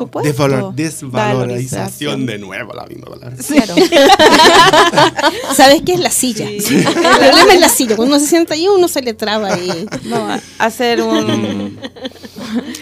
[0.73, 2.25] desvalorización Valorización.
[2.25, 3.35] de nuevo, la misma palabra.
[3.47, 3.75] Claro.
[5.55, 6.47] ¿Sabes qué es la silla?
[6.59, 6.77] Sí.
[6.77, 7.95] El problema es la silla.
[7.95, 9.85] Cuando uno se sienta ahí, uno se le traba ahí.
[10.05, 11.77] Vamos a hacer un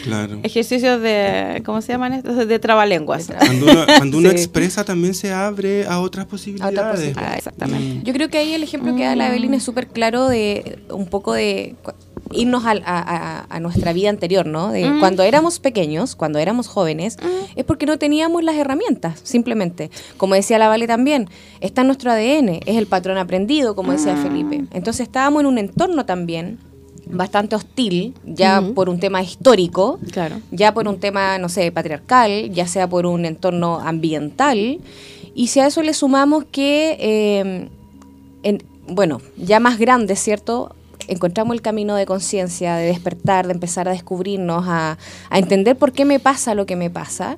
[0.08, 0.40] Claro.
[0.44, 2.48] ejercicio de, ¿cómo se llaman estos?
[2.48, 3.28] De trabalenguas.
[3.38, 4.36] Cuando uno, cuando uno Sí.
[4.36, 6.80] expresa también se abre a otras posibilidades.
[6.80, 7.18] posibilidades.
[7.18, 8.02] Ah, exactamente.
[8.06, 11.06] Yo creo que ahí el ejemplo que da la Evelyn es súper claro de un
[11.08, 11.76] poco de
[12.34, 14.72] irnos a, a- a nuestra vida anterior, ¿no?
[14.72, 15.00] De Mm.
[15.00, 17.18] cuando éramos pequeños, cuando éramos jóvenes,
[17.56, 19.90] es porque no teníamos las herramientas, simplemente.
[20.18, 21.30] Como decía la Vale también,
[21.62, 24.24] está en nuestro ADN, es el patrón aprendido, como decía Mm.
[24.24, 24.64] Felipe.
[24.74, 26.60] Entonces estábamos en un entorno también
[27.12, 30.38] bastante hostil, ya por un tema histórico, Claro.
[30.52, 34.80] ya por un tema, no sé, patriarcal, ya sea por un entorno ambiental,
[35.36, 37.70] y si a eso le sumamos que, eh,
[38.44, 40.74] en- bueno, ya más grande, ¿cierto?
[41.08, 44.98] Encontramos el camino de conciencia, de despertar, de empezar a descubrirnos, a,
[45.30, 47.38] a entender por qué me pasa lo que me pasa.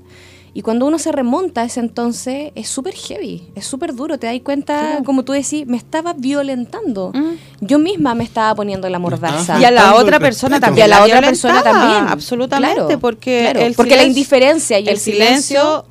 [0.54, 4.18] Y cuando uno se remonta a ese entonces, es súper heavy, es súper duro.
[4.18, 7.12] Te das cuenta, como tú decís, me estaba violentando.
[7.14, 7.66] Mm.
[7.66, 9.60] Yo misma me estaba poniendo la mordaza.
[9.60, 10.88] Y a la otra persona también.
[10.88, 12.08] Y a la otra persona también.
[12.08, 15.86] Absolutamente, Claro, porque, claro, el porque la indiferencia y el, el silencio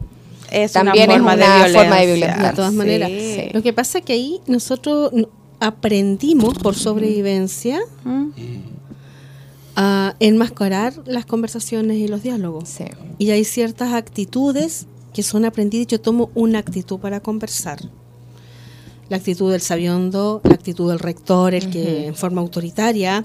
[0.50, 1.80] es también una es forma, de, una violencia.
[1.82, 2.50] forma de violentar.
[2.50, 3.10] De todas maneras.
[3.10, 3.48] Sí.
[3.52, 5.12] Lo que pasa es que ahí nosotros
[5.60, 8.30] aprendimos por sobrevivencia Mm.
[9.80, 12.68] A enmascarar las conversaciones y los diálogos.
[12.68, 12.84] Sí.
[13.18, 15.86] Y hay ciertas actitudes que son aprendidas.
[15.86, 17.78] Yo tomo una actitud para conversar.
[19.08, 23.24] La actitud del sabiondo, la actitud del rector, el que en forma autoritaria,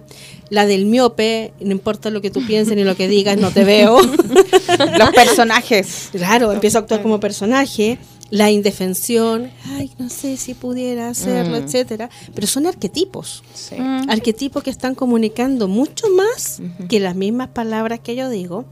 [0.50, 3.64] la del miope, no importa lo que tú pienses ni lo que digas, no te
[3.64, 4.00] veo.
[4.98, 6.10] Los personajes.
[6.12, 7.98] Claro, empiezo a actuar como personaje,
[8.30, 11.64] la indefensión, ay, no sé si pudiera hacerlo, Mm.
[11.64, 13.76] etcétera, pero son arquetipos, Sí.
[13.76, 14.10] Mm.
[14.10, 18.66] arquetipos que están comunicando mucho más que las mismas palabras que yo digo,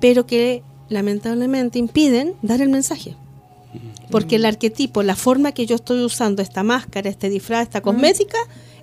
[0.00, 3.16] pero que lamentablemente impiden dar el mensaje.
[4.10, 8.38] Porque el arquetipo, la forma que yo estoy usando esta máscara, este disfraz, esta cosmética,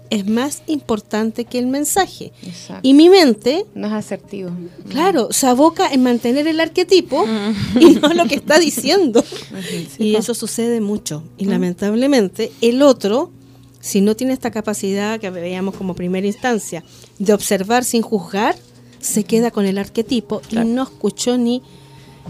[0.10, 2.32] es más importante que el mensaje.
[2.44, 2.88] Exacto.
[2.88, 4.52] Y mi mente no es asertivo.
[4.90, 7.26] Claro, se aboca en mantener el arquetipo
[7.80, 9.24] y no lo que está diciendo.
[9.98, 11.24] y eso sucede mucho.
[11.38, 13.32] Y lamentablemente el otro,
[13.80, 16.84] si no tiene esta capacidad que veíamos como primera instancia
[17.20, 18.56] de observar sin juzgar,
[19.00, 21.62] se queda con el arquetipo y no escuchó ni,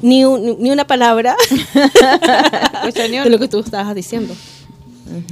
[0.02, 1.36] ni, un- ni una palabra
[3.24, 4.34] de lo que tú estabas diciendo.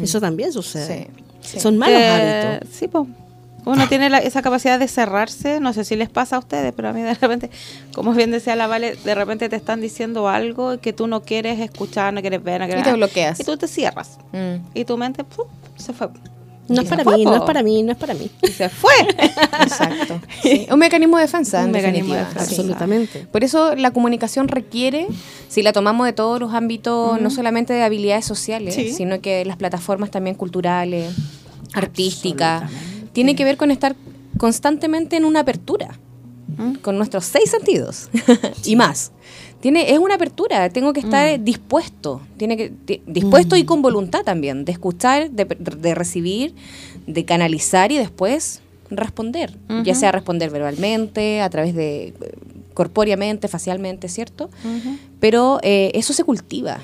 [0.01, 1.07] Eso también sucede.
[1.07, 1.59] Sí, sí.
[1.59, 2.69] Son malos que- hábitos.
[2.73, 3.07] Sí, po.
[3.63, 6.89] Uno tiene la- esa capacidad de cerrarse, no sé si les pasa a ustedes, pero
[6.89, 7.51] a mí de repente,
[7.93, 11.59] como bien decía la Vale, de repente te están diciendo algo que tú no quieres
[11.59, 13.39] escuchar, no quieres ver, no quieres Y te bloqueas.
[13.39, 14.17] Y tú te cierras.
[14.31, 14.65] Mm.
[14.73, 15.45] Y tu mente ¡pum!
[15.75, 16.07] se fue.
[16.75, 18.29] No es para mí, no es para mí, no es para mí.
[18.41, 18.93] Y se fue.
[19.61, 20.19] Exacto.
[20.41, 21.63] Sí, Un mecanismo de defensa.
[21.65, 22.41] Un mecanismo de defensa.
[22.41, 23.27] Absolutamente.
[23.31, 25.07] Por eso la comunicación requiere,
[25.49, 28.91] si la tomamos de todos los ámbitos, no solamente de habilidades sociales, Sí.
[28.91, 31.13] sino que las plataformas también culturales,
[31.73, 32.69] artísticas,
[33.13, 33.95] tiene que ver con estar
[34.37, 35.97] constantemente en una apertura,
[36.81, 38.09] con nuestros seis sentidos
[38.65, 39.11] y más.
[39.61, 44.23] Tiene, es una apertura, tengo que estar dispuesto, tiene que, di- dispuesto y con voluntad
[44.23, 46.53] también, de escuchar, de, de recibir,
[47.07, 49.55] de canalizar y después responder,
[49.85, 52.13] ya sea responder verbalmente, a través de eh,
[52.73, 54.49] corpóreamente, facialmente, ¿cierto?
[55.19, 56.79] Pero eh, eso se cultiva,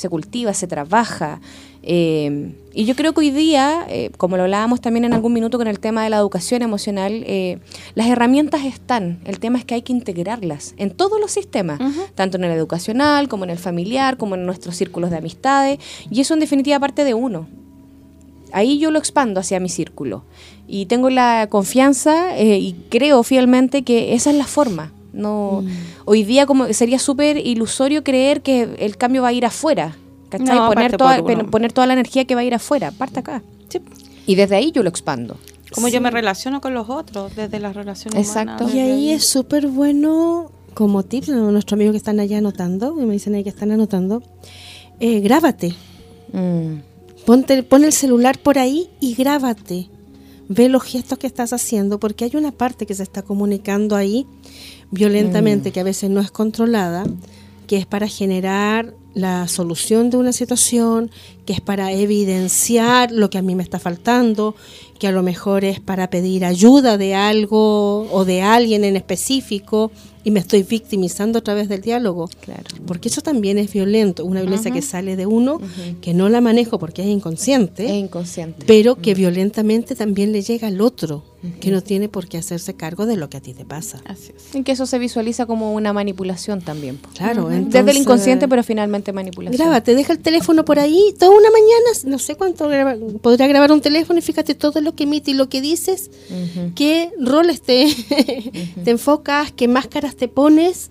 [0.00, 1.40] se cultiva, se trabaja.
[1.82, 5.58] eh, y yo creo que hoy día, eh, como lo hablábamos también en algún minuto
[5.58, 7.58] con el tema de la educación emocional, eh,
[7.94, 9.18] las herramientas están.
[9.24, 11.80] El tema es que hay que integrarlas en todos los sistemas,
[12.14, 15.78] tanto en el educacional como en el familiar, como en nuestros círculos de amistades.
[16.10, 17.48] Y eso en definitiva parte de uno
[18.52, 20.24] ahí yo lo expando hacia mi círculo.
[20.66, 24.92] Y tengo la confianza y creo fielmente que esa es la forma.
[25.12, 25.64] No,
[26.04, 29.96] Hoy día como sería súper ilusorio creer que el cambio va a ir afuera.
[30.30, 30.56] ¿cachai?
[30.56, 31.50] No, poner, toda, uno.
[31.50, 32.92] poner toda la energía que va a ir afuera.
[32.92, 33.42] Parte acá.
[34.26, 35.36] Y desde ahí yo lo expando.
[35.72, 38.64] Como yo me relaciono con los otros desde las relaciones Exacto.
[38.64, 38.74] humanas.
[38.74, 41.52] Y ahí es súper bueno, como tips, ¿no?
[41.52, 44.22] nuestros amigos que están allá anotando, y me dicen ahí que están anotando,
[44.98, 45.74] eh, grábate.
[46.32, 46.80] Mm.
[47.24, 49.88] Ponte, pon el celular por ahí y grábate.
[50.48, 54.26] Ve los gestos que estás haciendo, porque hay una parte que se está comunicando ahí
[54.90, 57.04] violentamente, que a veces no es controlada,
[57.66, 61.10] que es para generar la solución de una situación,
[61.44, 64.54] que es para evidenciar lo que a mí me está faltando,
[65.00, 69.90] que a lo mejor es para pedir ayuda de algo o de alguien en específico
[70.22, 72.28] y me estoy victimizando a través del diálogo.
[72.40, 72.64] Claro.
[72.86, 75.60] Porque eso también es violento, una violencia que sale de uno,
[76.00, 78.64] que no la manejo porque es inconsciente, Es inconsciente.
[78.66, 81.24] pero que violentamente también le llega al otro,
[81.60, 84.02] que no tiene por qué hacerse cargo de lo que a ti te pasa.
[84.04, 84.54] Así es.
[84.54, 86.98] Y que eso se visualiza como una manipulación también.
[87.14, 89.58] Claro, Desde el inconsciente, pero finalmente manipulación.
[89.58, 93.72] Grábate, deja el teléfono por ahí toda una mañana, no sé cuánto graba- podrá grabar
[93.72, 96.72] un teléfono y fíjate todo lo que emite y lo que dices, Ujú.
[96.74, 97.86] qué roles te,
[98.84, 100.90] te enfocas, qué máscaras te pones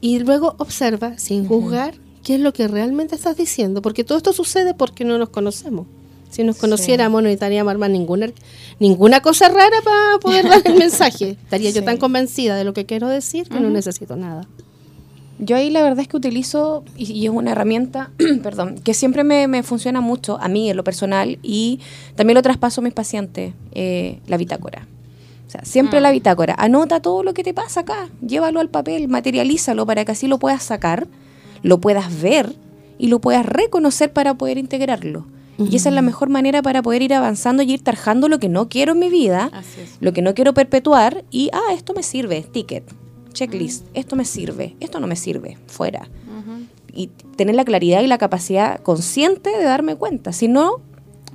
[0.00, 4.32] y luego observa sin juzgar qué es lo que realmente estás diciendo, porque todo esto
[4.32, 5.86] sucede porque no nos conocemos.
[6.34, 8.26] Si nos conociéramos no necesitaríamos armar ninguna,
[8.80, 11.36] ninguna cosa rara para poder dar el mensaje.
[11.44, 14.48] Estaría yo tan convencida de lo que quiero decir que no necesito nada.
[15.38, 18.10] Yo ahí la verdad es que utilizo, y, y es una herramienta,
[18.42, 21.78] perdón, que siempre me, me funciona mucho a mí en lo personal y
[22.16, 24.88] también lo traspaso a mis pacientes, eh, la bitácora.
[25.46, 26.56] O sea, siempre la bitácora.
[26.58, 30.40] Anota todo lo que te pasa acá, llévalo al papel, materialízalo para que así lo
[30.40, 31.06] puedas sacar,
[31.62, 32.56] lo puedas ver
[32.98, 35.26] y lo puedas reconocer para poder integrarlo.
[35.58, 38.48] Y esa es la mejor manera para poder ir avanzando y ir tarjando lo que
[38.48, 39.50] no quiero en mi vida,
[40.00, 42.84] lo que no quiero perpetuar y, ah, esto me sirve, ticket,
[43.32, 46.08] checklist, esto me sirve, esto no me sirve, fuera.
[46.92, 50.32] Y tener la claridad y la capacidad consciente de darme cuenta.
[50.32, 50.80] Si no,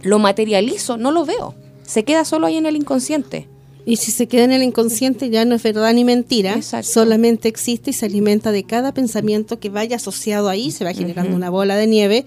[0.02, 1.54] lo materializo, no lo veo.
[1.84, 3.50] Se queda solo ahí en el inconsciente.
[3.86, 6.88] Y si se queda en el inconsciente ya no es verdad ni mentira, Exacto.
[6.88, 11.36] solamente existe y se alimenta de cada pensamiento que vaya asociado ahí, se va generando
[11.36, 12.26] una bola de nieve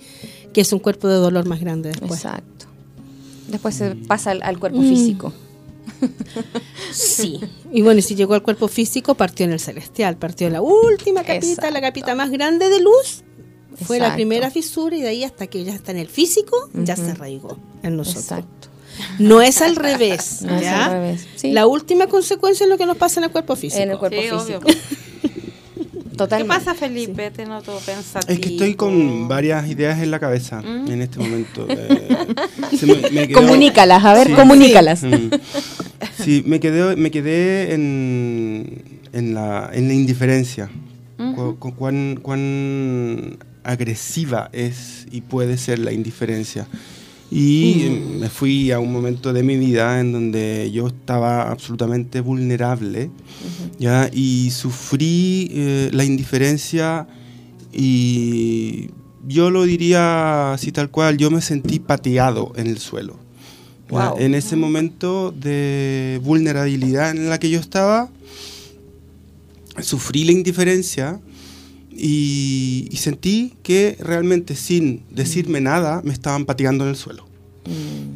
[0.53, 2.13] que es un cuerpo de dolor más grande después.
[2.13, 2.67] Exacto.
[3.49, 4.89] Después se pasa al, al cuerpo Mm.
[4.89, 5.33] físico.
[6.93, 7.41] Sí.
[7.73, 10.61] Y bueno, y si llegó al cuerpo físico, partió en el celestial, partió en la
[10.63, 11.71] última capita, Exacto.
[11.71, 13.23] la capita más grande de luz.
[13.87, 16.95] Fue la primera fisura y de ahí hasta que ya está en el físico, ya
[16.97, 18.25] se arraigó en nosotros.
[18.25, 18.69] Exacto.
[19.19, 20.43] No es al revés.
[20.47, 20.85] No es ¿ya?
[20.87, 21.53] al revés, sí.
[21.53, 23.83] La última consecuencia es lo que nos pasa en el cuerpo físico.
[23.83, 24.59] En el cuerpo Sí, físico.
[24.59, 24.77] obvio.
[26.25, 26.65] ¿Qué Totalmente.
[26.65, 27.31] pasa, Felipe?
[27.31, 28.33] Te noto pensativo.
[28.33, 31.67] Es que estoy con varias ideas en la cabeza en este momento.
[31.71, 32.27] eh,
[32.79, 34.33] se me- me quedó- Comunícalas, a ver, Sí.
[34.35, 35.03] comunícalas.
[35.03, 35.31] Mm.
[36.23, 40.71] Sí, me quedé, me quedé en, en, la, en la indiferencia.
[41.37, 46.67] Cu- cu- cuán, cuán agresiva es y puede ser la indiferencia.
[47.35, 52.21] Y eh, me fui a un momento de mi vida en donde yo estaba absolutamente
[52.21, 53.11] vulnerable,
[53.79, 54.11] ¿ya?
[54.13, 57.07] Y sufrí eh, la indiferencia
[57.73, 58.91] y
[59.27, 63.17] yo lo diría así tal cual, yo me sentí pateado en el suelo.
[63.89, 64.19] Wow.
[64.19, 68.11] En ese momento de vulnerabilidad en la que yo estaba,
[69.81, 71.19] sufrí la indiferencia
[71.97, 77.27] y, y sentí que realmente sin decirme nada me estaban pateando en el suelo.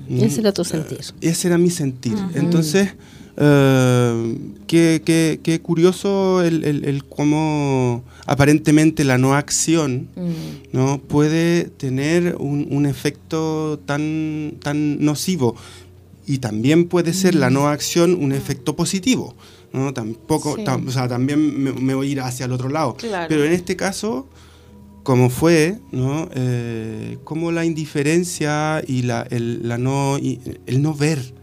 [0.08, 0.20] Mm.
[0.22, 0.98] Ese era tu sentir.
[1.20, 2.14] Ese era mi sentir.
[2.34, 2.94] Entonces,
[3.36, 10.76] eh, qué, qué- qué curioso el, el- el cómo aparentemente la no acción Mm.
[10.76, 10.98] ¿no?
[10.98, 15.54] puede tener un, un efecto tan, tan nocivo.
[16.26, 19.36] Y también puede ser la no acción un efecto positivo.
[19.76, 19.92] ¿No?
[19.92, 20.64] Tampoco, Sí.
[20.64, 22.94] tam- o sea, también me, me voy a ir hacia el otro lado.
[22.96, 23.26] Claro.
[23.28, 24.26] Pero en este caso,
[25.04, 26.28] como fue, ¿no?
[26.34, 31.34] Eh, como la indiferencia y la, el, la no, el no ver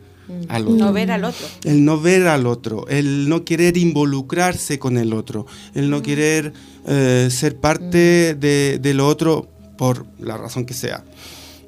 [0.50, 0.76] al otro.
[0.86, 1.48] No ver al otro.
[1.64, 6.54] El no ver al otro, el no querer involucrarse con el otro, el no querer
[6.88, 11.04] eh, ser parte de, de lo otro por la razón que sea.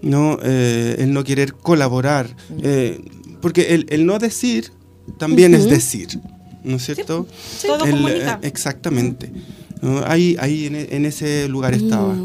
[0.01, 0.37] ¿no?
[0.43, 2.35] Eh, el no querer colaborar.
[2.61, 2.99] eh,
[3.41, 4.71] porque el, el no decir
[5.19, 6.19] también es decir,
[6.65, 7.25] ¿no es cierto?
[7.65, 8.39] Todo El, comunica.
[8.41, 9.31] eh, exactamente.
[9.81, 10.03] ¿no?
[10.05, 12.15] Ahí, ahí en, en ese lugar estaba.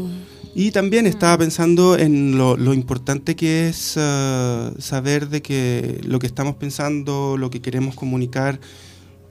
[0.53, 6.19] Y también estaba pensando en lo, lo importante que es ah, saber de que lo
[6.19, 8.59] que estamos pensando, lo que queremos comunicar,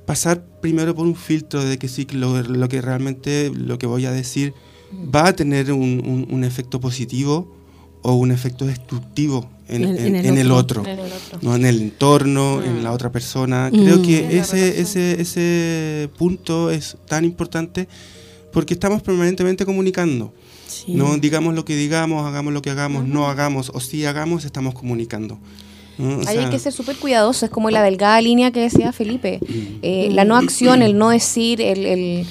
[0.07, 3.87] pasar primero por un filtro de que sí, que lo, lo que realmente lo que
[3.87, 4.55] voy a decir
[5.15, 7.55] va a tener un, un- un efecto positivo
[8.03, 10.85] o un efecto destructivo en, En- en- en el en el otro.
[10.87, 11.39] el otro.
[11.43, 11.55] ¿no?
[11.57, 13.71] en el entorno, en la otra persona.
[13.71, 14.03] Creo Mm.
[14.03, 17.89] que ese, ese, ese punto es tan importante
[18.53, 20.33] porque estamos permanentemente comunicando.
[20.67, 20.95] Sí.
[20.95, 24.75] No digamos lo que digamos, hagamos lo que hagamos, no hagamos o si hagamos, estamos
[24.75, 25.39] comunicando.
[25.99, 26.21] ¿no?
[26.27, 29.39] Hay sea, que ser súper cuidadoso, es como la delgada línea que decía Felipe.
[29.83, 32.27] Eh, la no acción, el no decir, el, el-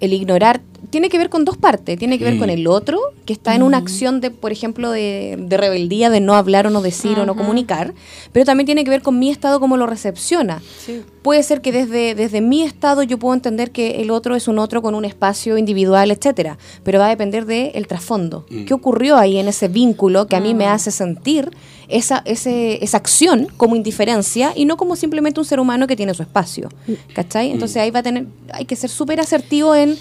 [0.00, 1.98] el ignorar, tiene que ver con dos partes.
[1.98, 2.38] Tiene que ver Mm.
[2.38, 6.20] con el otro, que está en una acción de, por ejemplo, de, de rebeldía, de
[6.20, 7.94] no hablar o no decir o no comunicar,
[8.32, 10.62] pero también tiene que ver con mi estado, cómo lo recepciona.
[10.78, 11.02] Sí.
[11.22, 14.58] Puede ser que desde, desde mi estado yo puedo entender que el otro es un
[14.58, 18.46] otro con un espacio individual, etcétera, pero va a depender del trasfondo.
[18.48, 18.64] Mm.
[18.64, 21.50] ¿Qué ocurrió ahí en ese vínculo que a mí me hace sentir
[21.88, 26.14] esa, ese, esa acción como indiferencia y no como simplemente un ser humano que tiene
[26.14, 26.68] su espacio?
[27.14, 27.50] ¿Cachai?
[27.50, 29.96] Entonces ahí va a tener, hay que ser súper asertivo en no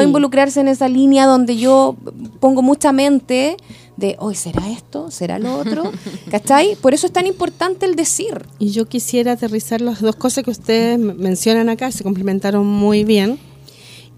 [0.02, 1.96] involucrarse en esa línea donde yo
[2.40, 3.56] pongo mucha mente
[3.96, 5.90] de, hoy será esto, será lo otro,
[6.30, 6.76] ¿cachai?
[6.76, 8.46] Por eso es tan importante el decir.
[8.60, 13.38] Y yo quisiera aterrizar las dos cosas que ustedes mencionan acá, se complementaron muy bien,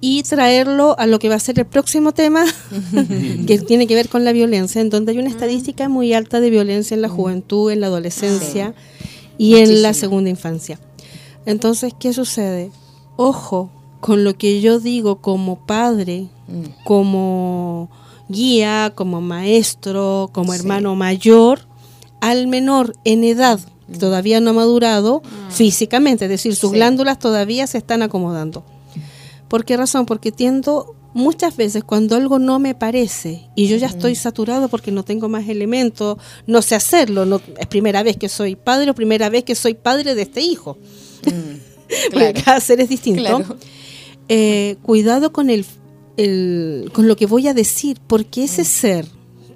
[0.00, 2.44] y traerlo a lo que va a ser el próximo tema,
[3.46, 6.50] que tiene que ver con la violencia, en donde hay una estadística muy alta de
[6.50, 8.74] violencia en la juventud, en la adolescencia
[9.38, 10.78] y en la segunda infancia.
[11.46, 12.70] Entonces, ¿qué sucede?
[13.16, 13.70] Ojo
[14.00, 16.28] con lo que yo digo como padre,
[16.84, 17.90] como
[18.28, 20.60] guía, como maestro, como Sí.
[20.60, 21.60] hermano mayor,
[22.20, 23.60] al menor en edad
[23.92, 25.20] que todavía no ha madurado
[25.50, 26.76] físicamente, es decir, sus Sí.
[26.76, 28.62] glándulas todavía se están acomodando.
[29.50, 30.06] ¿Por qué razón?
[30.06, 34.92] Porque tiendo muchas veces cuando algo no me parece y yo ya estoy saturado porque
[34.92, 38.94] no tengo más elementos, no sé hacerlo, no, es primera vez que soy padre o
[38.94, 40.78] primera vez que soy padre de este hijo.
[42.12, 42.40] Claro.
[42.44, 43.20] cada ser es distinto.
[43.20, 43.56] Claro.
[44.28, 45.66] Eh, cuidado con el,
[46.16, 49.06] el- con lo que voy a decir, porque ese ser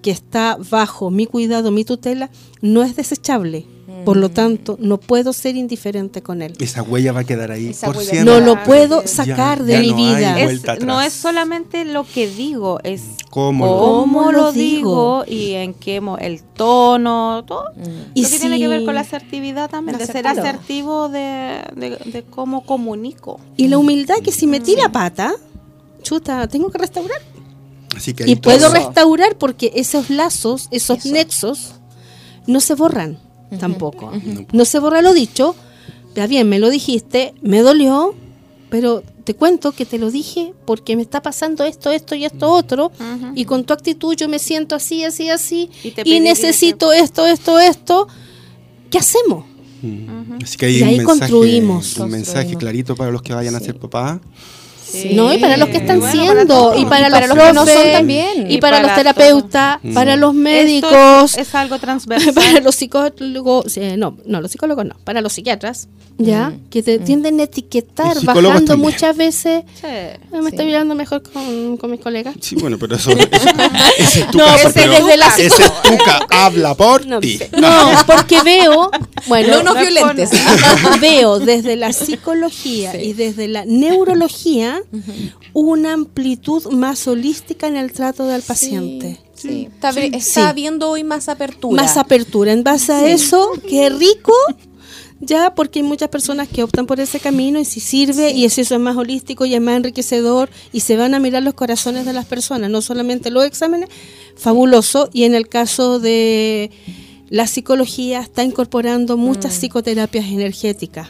[0.02, 2.30] que está bajo mi cuidado, mi tutela,
[2.60, 3.66] no es desechable.
[4.04, 6.54] Por lo tanto, no puedo ser indiferente con él.
[6.60, 8.24] Esa huella va a quedar ahí Esa por siempre.
[8.24, 10.40] No lo puedo sacar ya de mi no hay vida.
[10.40, 13.88] Es- no es solamente lo que digo, es ¿Cómo lo- cómo,
[14.18, 17.64] ¿Cómo lo lo digo y en qué mo- el tono, todo.
[18.14, 21.98] Y lo que tiene que ver con la asertividad también, de ser asertivo de, de-
[22.04, 23.40] de cómo comunico.
[23.56, 25.32] Y la humildad que si metí la pata,
[26.02, 27.20] chuta, tengo que restaurar.
[27.96, 31.12] Así que Y puedo todo- restaurar porque esos lazos, esos Eso.
[31.14, 31.74] nexos,
[32.46, 33.18] no se borran
[33.58, 34.12] tampoco.
[34.24, 34.46] No.
[34.52, 35.54] No se borra lo dicho.
[36.14, 38.14] Ya bien, me lo dijiste, me dolió,
[38.70, 42.52] pero te cuento que te lo dije porque me está pasando esto, esto y esto
[42.52, 42.92] otro.
[43.34, 45.70] Y con tu actitud yo me siento así, así, así.
[45.82, 48.06] Y Y, necesito esto, esto, esto.
[48.90, 49.44] ¿Qué hacemos?
[49.82, 50.38] Mm.
[50.42, 51.96] Así que ahí, Y hay ahí un mensaje, construimos.
[51.98, 52.60] un mensaje Construimos.
[52.60, 54.20] clarito para los que vayan a ser papás.
[54.94, 55.10] Sí.
[55.14, 57.52] No, y para los que están Bueno, siendo, y para, Y para los, los que
[57.52, 58.50] no son también.
[58.50, 60.20] y Y para, para los terapeutas, para Mm.
[60.20, 62.32] los Esto médicos, es, es algo transversal.
[62.34, 65.88] para los psicólogos, eh, no, no, los psicólogos no, para los psiquiatras,
[66.18, 66.52] ¿ya?
[66.70, 68.80] Que te tienden a etiquetar, bajando también.
[68.80, 69.64] muchas veces.
[69.80, 69.86] Sí.
[69.86, 70.48] "Ah, Me Sí.
[70.50, 72.34] estoy mirando mejor con, con mis colegas.
[72.40, 73.28] Sí, bueno, pero eso, eso-
[73.98, 77.04] ese es tu No, caso, porque pero desde la ese es tu ca- habla por
[77.06, 77.40] No, ti.
[77.58, 78.90] no, porque veo,
[79.26, 80.30] bueno, No nos no es violentes.
[81.00, 84.80] veo desde la psicología y desde la neurología
[85.52, 89.20] una amplitud más holística en el trato del paciente.
[89.34, 89.68] Sí, sí.
[89.72, 90.40] Está, Sí.
[90.40, 91.82] habiendo hoy más apertura.
[91.82, 92.52] Más apertura.
[92.52, 94.32] En base a eso, qué rico,
[95.20, 98.60] ya, porque hay muchas personas que optan por ese camino y si sirve y si
[98.60, 102.04] eso es más holístico y es más enriquecedor y se van a mirar los corazones
[102.04, 103.88] de las personas, no solamente los exámenes,
[104.36, 105.08] fabuloso.
[105.12, 106.70] Y en el caso de
[107.30, 111.08] la psicología está incorporando muchas psicoterapias energéticas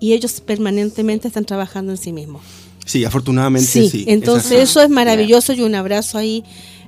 [0.00, 2.42] y ellos permanentemente están trabajando en sí mismos.
[2.86, 3.90] Sí, afortunadamente sí.
[3.90, 6.42] Sí, es entonces eso es maravilloso y un abrazo ahí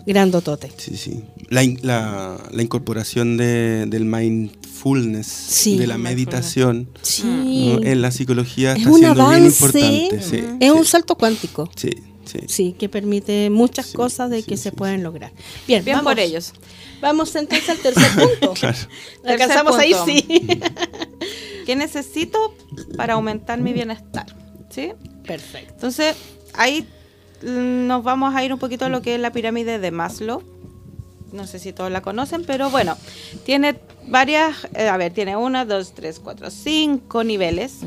[0.06, 0.72] grandotote.
[0.78, 1.20] Sí, sí.
[1.50, 5.76] La, in- la, la incorporación de, del mindfulness, Sí.
[5.76, 7.24] de la meditación Sí.
[7.24, 7.82] ¿no?
[7.82, 10.22] en la psicología Es está un siendo bien avance, importante.
[10.22, 11.68] Sí, Es sí, un salto cuántico.
[11.76, 11.90] Sí,
[12.24, 12.38] sí.
[12.46, 14.76] Sí, que permite muchas Sí, cosas de sí, que sí, se sí.
[14.76, 15.32] pueden lograr.
[15.66, 16.12] Bien, Bien vamos.
[16.12, 16.52] por ellos.
[17.02, 18.54] Vamos entonces al tercer punto.
[18.54, 18.78] Claro.
[19.24, 20.06] Alcanzamos ahí, punto.
[20.06, 20.24] sí.
[21.66, 22.54] ¿Qué necesito
[22.96, 24.26] para aumentar mi bienestar?
[24.70, 24.90] ¿Sí?
[25.28, 25.74] Perfecto.
[25.74, 26.16] Entonces,
[26.54, 26.88] ahí
[27.42, 30.42] mm, nos vamos a ir un poquito a lo que es la pirámide de Maslow.
[31.32, 32.96] No sé si todos la conocen, pero bueno,
[33.44, 37.80] tiene varias, eh, a ver, tiene una, dos, tres, cuatro, cinco niveles.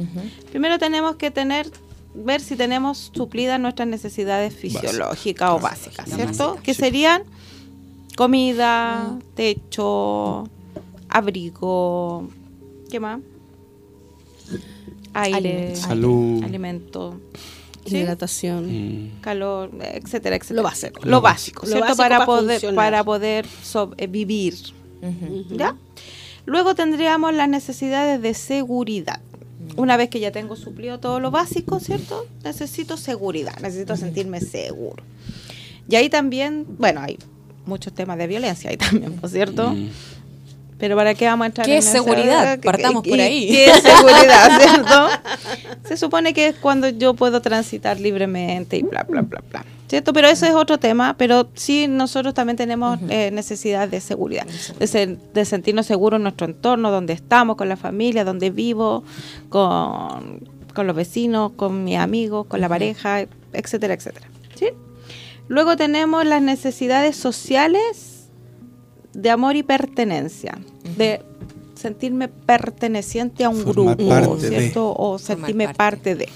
[0.52, 1.68] Primero tenemos que tener,
[2.14, 6.60] ver si tenemos suplidas nuestras necesidades fisiológicas o básicas, ¿cierto?
[6.62, 6.82] Que sí.
[6.82, 7.24] serían
[8.16, 10.48] comida, techo,
[11.10, 12.30] abrigo,
[12.92, 13.20] ¿qué más?
[15.14, 15.76] Aire.
[15.76, 16.44] Salud.
[16.44, 17.20] alimento,
[17.86, 17.98] ¿sí?
[17.98, 18.66] Hidratación.
[18.68, 19.22] Mm.
[19.22, 20.56] calor, etcétera, etcétera.
[20.56, 21.02] Lo básico.
[21.04, 21.86] Lo básico, Lo ¿cierto?
[21.88, 23.46] básico para, para poder para poder
[23.98, 24.56] eh, vivir.
[25.50, 25.76] ¿ya?
[26.46, 29.22] Luego tendríamos las necesidades de seguridad.
[29.78, 32.26] Una vez que ya tengo suplido todo lo básico, ¿cierto?
[32.44, 35.04] Necesito seguridad, necesito sentirme seguro.
[35.88, 37.18] Y ahí también, bueno, hay
[37.66, 39.72] muchos temas de violencia ahí también, ¿no es cierto?
[39.72, 39.90] Mm.
[40.82, 42.60] Pero ¿para qué vamos a entrar ¿Qué en es seguridad?
[42.60, 43.48] ¿Qué- Partamos por ahí.
[43.52, 45.08] ¿Qué es seguridad, cierto?
[45.88, 49.64] Se supone que es cuando yo puedo transitar libremente y bla, bla, bla, bla.
[49.88, 50.12] ¿Cierto?
[50.14, 54.46] Pero eso es otro tema, pero sí nosotros también tenemos eh, necesidad de seguridad,
[54.80, 59.04] de, ser- de sentirnos seguros en nuestro entorno, donde estamos, con la familia, donde vivo,
[59.50, 60.40] con,
[60.74, 64.28] con los vecinos, con mis amigos, con la pareja, etcétera, etcétera.
[64.56, 64.70] ¿Sí?
[65.48, 68.21] Luego tenemos las necesidades sociales
[69.14, 70.58] de amor y pertenencia,
[70.98, 71.22] de
[71.76, 74.50] sentirme perteneciente a un Formar grupo, de.
[74.50, 74.94] ¿cierto?
[74.96, 75.78] O sentirme parte.
[75.78, 76.30] parte de.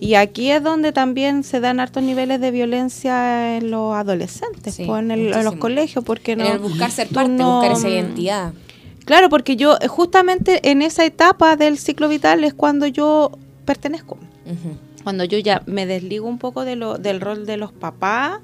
[0.00, 4.84] Y aquí es donde también se dan hartos niveles de violencia en los adolescentes, Sí,
[4.86, 6.46] pues, en, el- en los colegios, porque no...
[6.46, 8.52] En el buscar ser parte, no- buscar esa identidad.
[9.04, 13.30] Claro, porque yo eh, justamente en esa etapa del ciclo vital es cuando yo
[13.66, 14.16] pertenezco.
[15.06, 18.40] Cuando yo ya me desligo un poco de lo, del rol de los papás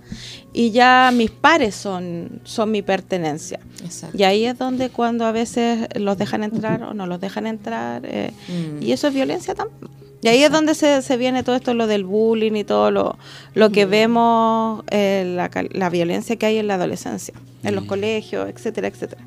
[0.53, 3.59] y ya mis pares son, son mi pertenencia.
[3.83, 4.17] Exacto.
[4.17, 8.03] Y ahí es donde cuando a veces los dejan entrar o no los dejan entrar,
[8.05, 8.81] eh, Mm.
[8.81, 9.91] y eso es violencia también.
[10.23, 13.19] Y ahí es donde se, se viene todo esto, lo del bullying y todo lo,
[13.55, 17.35] lo que vemos, eh, la, la violencia que hay en la adolescencia,
[17.65, 19.21] en los colegios, etcétera, etcétera.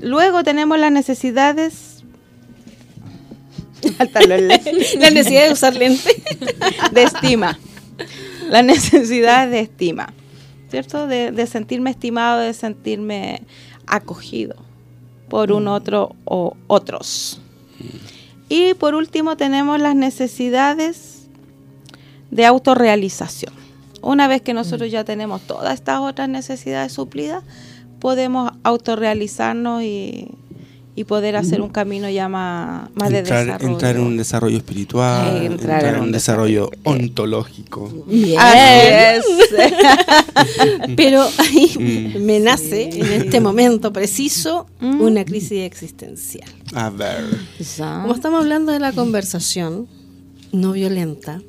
[0.00, 1.99] Luego tenemos las necesidades...
[3.98, 6.16] Faltan los lentes La necesidad de usar lentes.
[6.92, 7.58] de estima.
[8.48, 10.12] La necesidad de estima.
[10.70, 11.06] ¿Cierto?
[11.06, 13.42] De, de sentirme estimado, de sentirme
[13.86, 14.56] acogido
[15.28, 17.40] por un otro o otros.
[18.48, 21.28] Y por último tenemos las necesidades
[22.30, 23.52] de autorrealización.
[24.02, 27.44] Una vez que nosotros ya tenemos todas estas otras necesidades suplidas,
[28.00, 30.28] podemos autorrealizarnos y,
[30.96, 33.72] y poder hacer un camino ya más, más de entrar, desarrollo.
[33.72, 38.04] entrar en un desarrollo espiritual, Eh, entrar, en un desarrollo ontológico.
[38.06, 38.38] Bien.
[38.38, 39.24] Así es.
[40.96, 42.24] Pero ahí Mm.
[42.24, 45.00] me nace en este momento preciso Mm.
[45.00, 46.48] una crisis existencial.
[46.74, 47.24] A ver.
[47.78, 49.86] Como estamos hablando de la conversación
[50.52, 51.40] no violenta,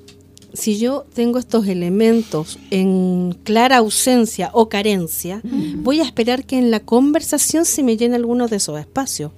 [0.54, 5.42] si yo tengo estos elementos en clara ausencia o carencia,
[5.78, 9.32] voy a esperar que en la conversación se me llene alguno de esos espacios.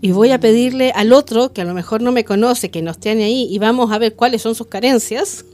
[0.00, 2.98] Y voy a pedirle al otro, que a lo mejor no me conoce, que nos
[2.98, 5.44] tiene ahí, y vamos a ver cuáles son sus carencias,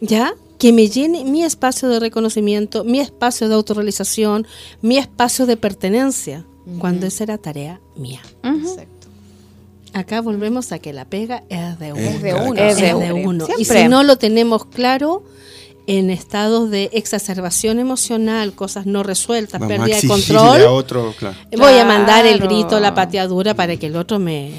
[0.00, 0.34] ¿ya?
[0.58, 4.46] Que me llene mi espacio de reconocimiento, mi espacio de autorrealización,
[4.80, 6.46] mi espacio de pertenencia,
[6.78, 8.20] cuando esa era tarea mía.
[8.44, 9.01] Exacto.
[9.94, 12.00] Acá volvemos a que la pega es de uno.
[12.00, 13.46] Es de uno, Es de uno.
[13.58, 15.22] Y si no lo tenemos claro,
[15.86, 21.14] en estados de exacerbación emocional, cosas no resueltas, Vamos a pérdida de control, a otro,
[21.18, 21.36] claro.
[21.56, 24.52] voy a mandar el grito, la pateadura para que el otro me,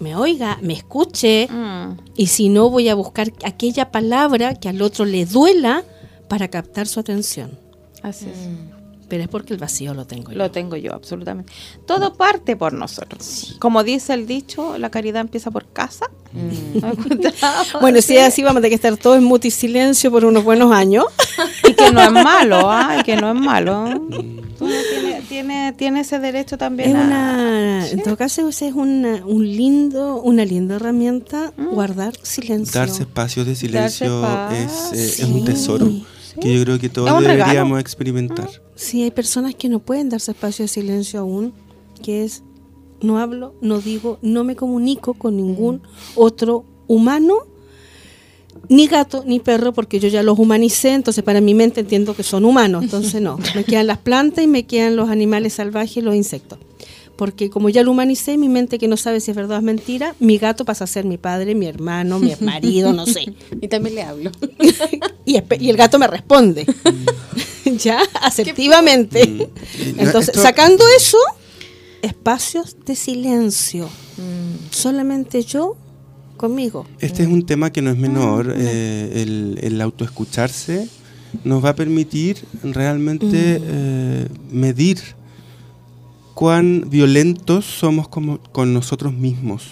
[0.00, 1.48] me oiga, me escuche.
[1.48, 1.98] Mm.
[2.16, 5.84] Y si no, voy a buscar aquella palabra que al otro le duela
[6.28, 7.58] para captar su atención.
[8.02, 8.75] Así es.
[9.08, 10.38] Pero es porque el vacío lo tengo yo.
[10.38, 11.52] Lo tengo yo, absolutamente.
[11.86, 13.56] Todo parte por nosotros.
[13.60, 16.06] Como dice el dicho, la caridad empieza por casa.
[16.32, 17.64] ¿No has escuchado?
[17.80, 20.72] Bueno, si es así, vamos a tener que estar todos en multisilencio por unos buenos
[20.72, 21.04] años.
[21.68, 22.96] Y que no es malo, ¿ah?
[23.00, 23.84] Y que no es malo.
[24.58, 27.00] Uno tiene, tiene, tiene ese derecho también Es a...
[27.00, 31.74] una, en todo caso, es una, un lindo, una linda herramienta, Mm.
[31.74, 32.80] guardar silencio.
[32.80, 35.24] Darse espacios de silencio es, eh, es sí.
[35.24, 35.90] un tesoro
[36.40, 38.48] que yo creo que todos Es deberíamos experimentar.
[38.76, 41.54] Sí, hay personas que no pueden darse espacio de silencio aún,
[42.02, 42.42] que es
[43.00, 45.82] no hablo, no digo, no me comunico con ningún
[46.14, 47.38] otro humano,
[48.68, 52.22] ni gato, ni perro, porque yo ya los humanicé, entonces para mi mente entiendo que
[52.22, 56.02] son humanos, entonces no, me quedan las plantas y me quedan los animales salvajes y
[56.02, 56.58] los insectos.
[57.16, 59.64] Porque como ya lo humanicé, mi mente que no sabe si es verdad o es
[59.64, 63.34] mentira, mi gato pasa a ser mi padre, mi hermano, mi marido, no sé.
[63.60, 64.30] Y también le hablo.
[65.24, 66.66] y, el gato me responde.
[67.78, 69.26] ya, asertivamente.
[69.26, 70.00] Mm.
[70.00, 71.18] Entonces, sacando eso,
[72.02, 73.88] espacios de silencio.
[74.70, 75.76] Solamente yo
[76.36, 76.86] conmigo.
[77.00, 78.54] Este es un tema que no es menor.
[78.56, 80.88] eh, el, el autoescucharse
[81.44, 84.98] nos va a permitir realmente eh, medir
[86.36, 89.64] cuán violentos somos como, con nosotros mismos.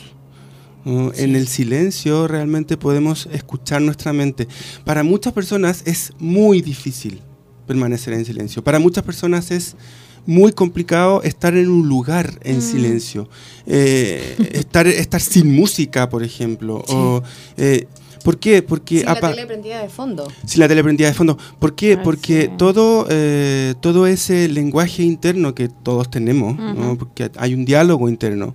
[0.87, 1.13] ¿no?
[1.13, 4.49] En el silencio realmente podemos escuchar nuestra mente.
[4.83, 7.21] Para muchas personas es muy difícil
[7.67, 8.65] permanecer en silencio.
[8.65, 9.77] Para muchas personas es
[10.25, 13.29] muy complicado estar en un lugar en silencio.
[13.67, 16.83] Eh, estar, estar sin música, por ejemplo.
[16.89, 17.23] O,
[17.59, 17.87] eh,
[18.25, 18.63] ¿Por qué?
[18.63, 20.27] Porque Sí, la tele prendida de fondo.
[20.47, 21.39] sin la teleprendida de fondo.
[21.59, 21.93] ¿Por qué?
[21.93, 22.51] Ay, Porque sí.
[22.57, 26.97] todo, eh, todo ese lenguaje interno que todos tenemos, ¿no?
[26.99, 28.55] porque hay un diálogo interno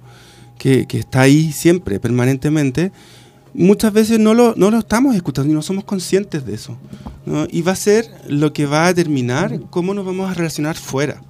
[0.57, 2.91] que, que está ahí siempre, permanentemente,
[3.53, 6.75] muchas veces no lo, no lo estamos escuchando y no somos conscientes de eso.
[7.25, 7.47] ¿no?
[7.51, 11.21] Y va a ser lo que va a determinar cómo nos vamos a relacionar fuera.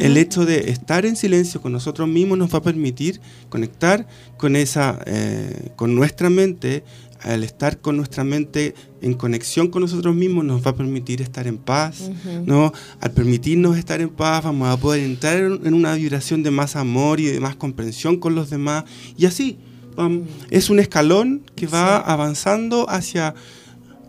[0.00, 3.20] El hecho de estar en silencio con nosotros mismos nos va a permitir
[3.50, 4.06] conectar
[4.38, 6.84] con esa, eh, con nuestra mente.
[7.24, 11.46] Al estar con nuestra mente en conexión con nosotros mismos nos va a permitir estar
[11.46, 12.10] en paz,
[12.44, 12.72] ¿no?
[13.00, 17.20] Al permitirnos estar en paz vamos a poder entrar en una vibración de más amor
[17.20, 18.84] y de más comprensión con los demás.
[19.16, 19.56] Y así
[19.96, 23.34] vam- es un escalón que va avanzando hacia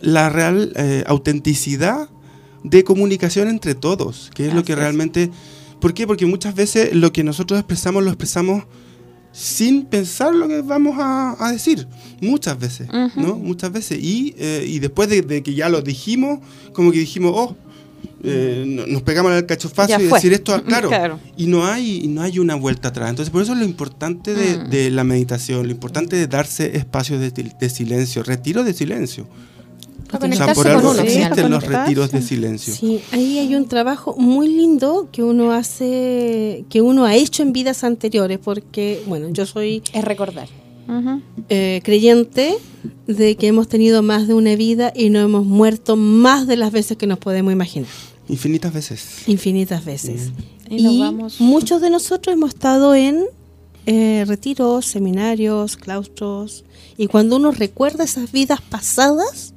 [0.01, 2.09] la real eh, autenticidad
[2.63, 5.32] de comunicación entre todos, que es lo que realmente...
[5.80, 6.07] ¿Por qué?
[6.07, 8.63] Porque muchas veces lo que nosotros expresamos lo expresamos
[9.38, 11.86] sin pensar lo que vamos a, a decir.
[12.21, 13.36] Muchas veces, ¿no?
[13.36, 13.99] Muchas veces.
[14.01, 16.39] Y, eh, y después de, de que ya lo dijimos,
[16.71, 17.55] como que dijimos, oh,
[18.23, 20.88] eh, no- nos pegamos al cachofazo y decir esto, claro.
[20.88, 21.19] Claro.
[21.36, 23.09] Y no hay, y no hay una vuelta atrás.
[23.09, 24.69] Entonces, por eso es lo importante de, Mm.
[24.69, 29.27] de la meditación, lo importante de darse espacios de, de silencio, retiro de silencio.
[30.14, 31.01] O sea, por algo uno.
[31.01, 32.74] existen los retiros de silencio.
[32.74, 37.51] Sí, ahí hay un trabajo muy lindo que uno hace, que uno ha hecho en
[37.53, 40.47] vidas anteriores, porque, bueno, yo soy Es recordar.
[41.49, 42.56] Eh, creyente
[43.08, 46.72] de que hemos tenido más de una vida y no hemos muerto más de las
[46.72, 47.89] veces que nos podemos imaginar,
[48.30, 49.28] Infinitas veces.
[49.28, 50.30] infinitas veces.
[50.70, 53.24] Y Y, vamos- muchos de nosotros hemos estado en
[53.88, 56.66] eh, retiros, seminarios, claustros,
[56.97, 59.55] y cuando uno recuerda esas vidas pasadas,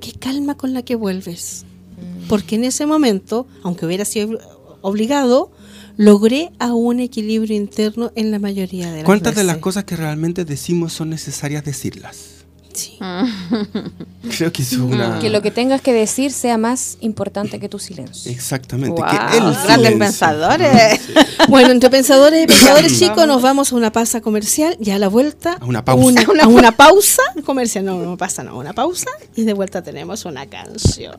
[0.00, 1.64] qué calma con la que vuelves.
[2.28, 4.38] Porque en ese momento, aunque hubiera sido
[4.80, 5.50] obligado,
[5.96, 9.96] logré a un equilibrio interno en la mayoría de las ¿Cuántas de las cosas que
[9.96, 12.37] realmente decimos son necesarias decirlas?
[12.78, 12.96] Sí.
[14.36, 15.18] Creo que eso es una...
[15.18, 18.30] Que lo que tengas que decir sea más importante que tu silencio.
[18.30, 19.00] Exactamente.
[19.00, 21.00] Guau, que el grandes pensadores.
[21.48, 25.08] Bueno, entre pensadores y pensadores chicos, nos vamos a una pausa comercial y a la
[25.08, 25.54] vuelta.
[25.60, 26.24] A una pausa.
[26.30, 27.84] una- a una pausa comercial.
[27.84, 29.10] No, no pasa, no, una pausa.
[29.34, 31.16] Y de vuelta tenemos una canción.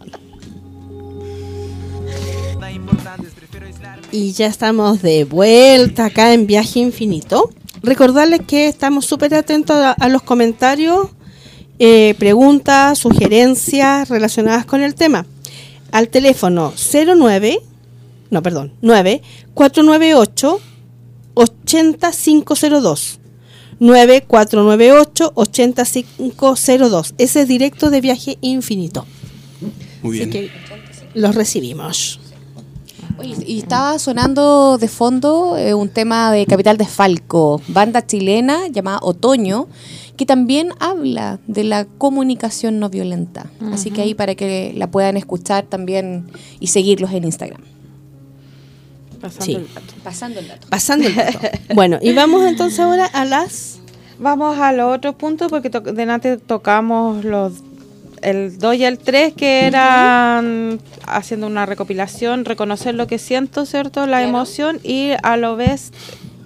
[4.11, 7.49] Y ya estamos de vuelta acá en Viaje Infinito.
[7.81, 11.09] Recordarles que estamos súper atentos a, a los comentarios,
[11.79, 15.25] eh, preguntas, sugerencias relacionadas con el tema.
[15.91, 17.59] Al teléfono 09,
[18.29, 19.21] no, perdón, 9
[19.53, 20.59] 498
[21.33, 23.19] 8502.
[23.79, 27.15] 9498 8502.
[27.17, 29.05] Ese es directo de Viaje Infinito.
[30.01, 30.49] Muy Así bien.
[30.49, 30.51] que
[31.13, 32.19] los recibimos.
[33.17, 38.67] Oye, y estaba sonando de fondo eh, un tema de Capital de Falco, banda chilena
[38.69, 39.67] llamada Otoño,
[40.19, 43.45] que también habla de la comunicación no violenta.
[43.71, 46.25] Así que ahí para que la puedan escuchar también
[46.59, 47.61] y seguirlos en Instagram.
[49.21, 49.55] Pasando Sí.
[49.55, 49.93] el dato.
[50.03, 50.67] Pasando el dato.
[50.69, 51.39] Pasando el dato.
[51.73, 53.79] bueno, y vamos entonces ahora a las...
[54.19, 57.53] Vamos al otro punto porque to- delante tocamos los
[58.21, 64.01] el 2 y el 3 que eran haciendo una recopilación, reconocer lo que siento, ¿cierto?
[64.01, 64.27] La Claro.
[64.27, 65.93] emoción y a lo vez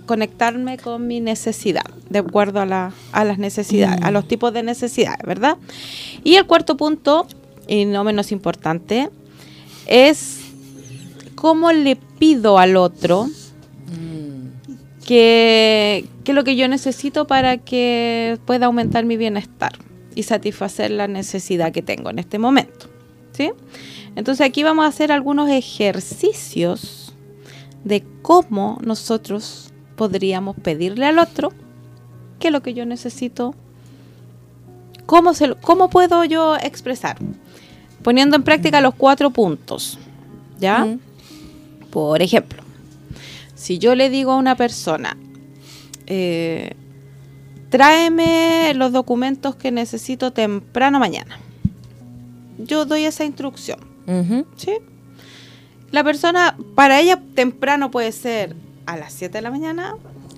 [0.06, 4.64] conectarme con mi necesidad, de acuerdo a, la, a las necesidades, a los tipos de
[4.64, 5.58] necesidades, ¿verdad?
[6.24, 7.28] Y el cuarto punto,
[7.68, 9.10] y no menos importante,
[9.86, 10.40] es
[11.36, 13.30] cómo le pido al otro
[15.06, 19.74] que, que es lo que yo necesito para que pueda aumentar mi bienestar
[20.16, 22.88] y satisfacer la necesidad que tengo en este momento.
[23.34, 23.52] ¿sí?
[24.16, 27.14] Entonces aquí vamos a hacer algunos ejercicios
[27.84, 31.52] de cómo nosotros podríamos pedirle al otro
[32.40, 33.56] qué es lo que yo necesito,
[35.06, 37.18] cómo, se, cómo puedo yo expresar,
[38.02, 39.98] poniendo en práctica los cuatro puntos,
[40.60, 40.86] ¿ya?
[40.86, 41.00] Mm.
[41.90, 42.64] Por ejemplo,
[43.56, 45.16] si yo le digo a una persona,
[46.08, 46.74] eh,
[47.70, 51.40] tráeme los documentos que necesito temprano mañana.
[52.58, 53.80] Yo doy esa instrucción.
[54.58, 54.74] ¿sí?
[55.92, 59.96] La persona, para ella temprano puede ser a las 7 de la mañana,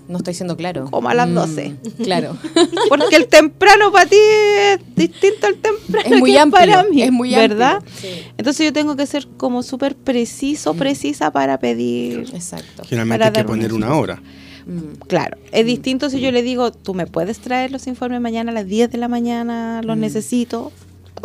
[0.08, 0.86] No estoy siendo claro.
[0.92, 1.76] Como a las Mm, 12.
[2.04, 2.38] Claro.
[2.90, 7.02] porque el temprano para ti es distinto al temprano Es muy que amplio, para mí,
[7.02, 7.82] es muy ¿verdad?
[8.00, 8.08] sí.
[8.38, 12.84] Entonces yo tengo que ser como súper preciso, precisa para pedir Exacto.
[12.84, 14.22] Generalmente Para hay que dar poner una hora.
[14.68, 14.98] Mm.
[15.08, 18.54] Claro, es distinto si yo le digo, tú me puedes traer los informes mañana a
[18.54, 20.72] las 10 de la mañana, los necesito.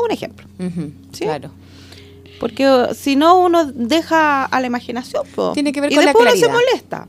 [0.02, 0.46] Un ejemplo.
[1.12, 1.24] Sí.
[1.24, 1.50] Claro.
[2.40, 5.24] Porque si no, uno deja a la imaginación.
[5.34, 5.52] po.
[5.52, 6.66] Tiene que ver y con la después uno se claridad.
[6.68, 7.08] molesta.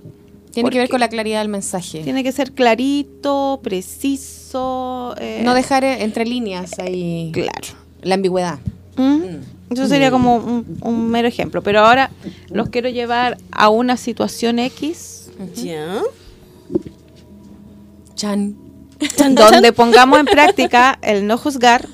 [0.51, 2.01] Tiene que ver con la claridad del mensaje.
[2.03, 5.15] Tiene que ser clarito, preciso.
[5.17, 7.69] eh, No dejar eh, entre líneas ahí Claro.
[8.01, 8.59] la ambigüedad.
[8.97, 9.71] ¿Mm?
[9.71, 11.61] Eso sería como un, un mero ejemplo.
[11.63, 12.11] Pero ahora
[12.49, 16.01] los quiero llevar a una situación X ¿Ya?
[18.15, 18.55] Chan.
[19.31, 21.87] donde pongamos en práctica el no juzgar,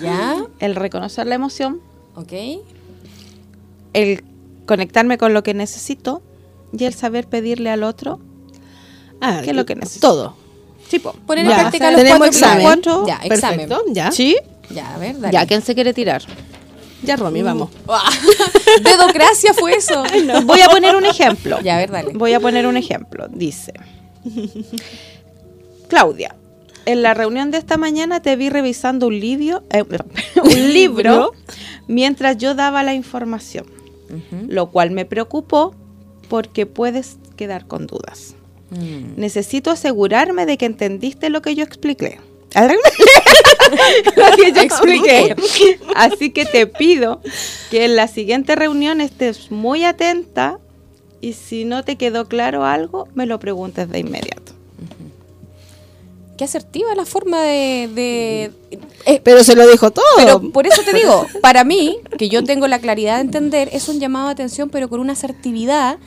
[0.00, 0.36] ¿Ya?
[0.58, 1.80] el reconocer la emoción,
[2.16, 2.32] Ok.
[3.92, 4.24] El
[4.66, 6.22] conectarme con lo que necesito
[6.76, 8.20] y el saber pedirle al otro
[9.20, 10.08] Ah, qué es lo que necesito.
[10.08, 10.36] Todo.
[10.88, 11.12] Sí, po.
[11.26, 12.82] Poner en práctica los tenemos cuatro examen.
[13.06, 13.68] Ya, examen.
[13.68, 14.12] Perfecto, ya.
[14.12, 14.36] ¿Sí?
[14.70, 15.32] Ya, a ver, dale.
[15.32, 16.22] Ya, ¿quién se quiere tirar?
[17.02, 17.70] Ya, Romy, vamos.
[18.82, 20.02] Dedocracia fue eso.
[20.44, 21.60] Voy a poner un ejemplo.
[21.60, 22.12] Ya, a ver, dale.
[22.14, 23.26] Voy a poner un ejemplo.
[23.28, 23.72] Dice,
[25.88, 26.34] Claudia,
[26.86, 29.84] en la reunión de esta mañana te vi revisando un libro, eh,
[30.42, 31.32] un libro
[31.86, 33.66] mientras yo daba la información,
[34.48, 35.74] Lo cual me preocupó
[36.28, 38.34] porque puedes quedar con dudas.
[38.70, 39.20] Mm.
[39.20, 42.18] Necesito asegurarme de que entendiste lo que yo expliqué.
[44.16, 45.36] lo que yo expliqué.
[45.94, 47.20] Así que te pido
[47.70, 50.58] que en la siguiente reunión estés muy atenta
[51.20, 54.47] y si no te quedó claro algo, me lo preguntes de inmediato.
[56.38, 57.90] Qué asertiva la forma de...
[57.94, 60.04] de- eh, Pero se lo dijo todo.
[60.16, 63.88] pero por eso te digo, para mí, que yo tengo la claridad de entender, es
[63.88, 65.98] un llamado de atención, pero con una asertividad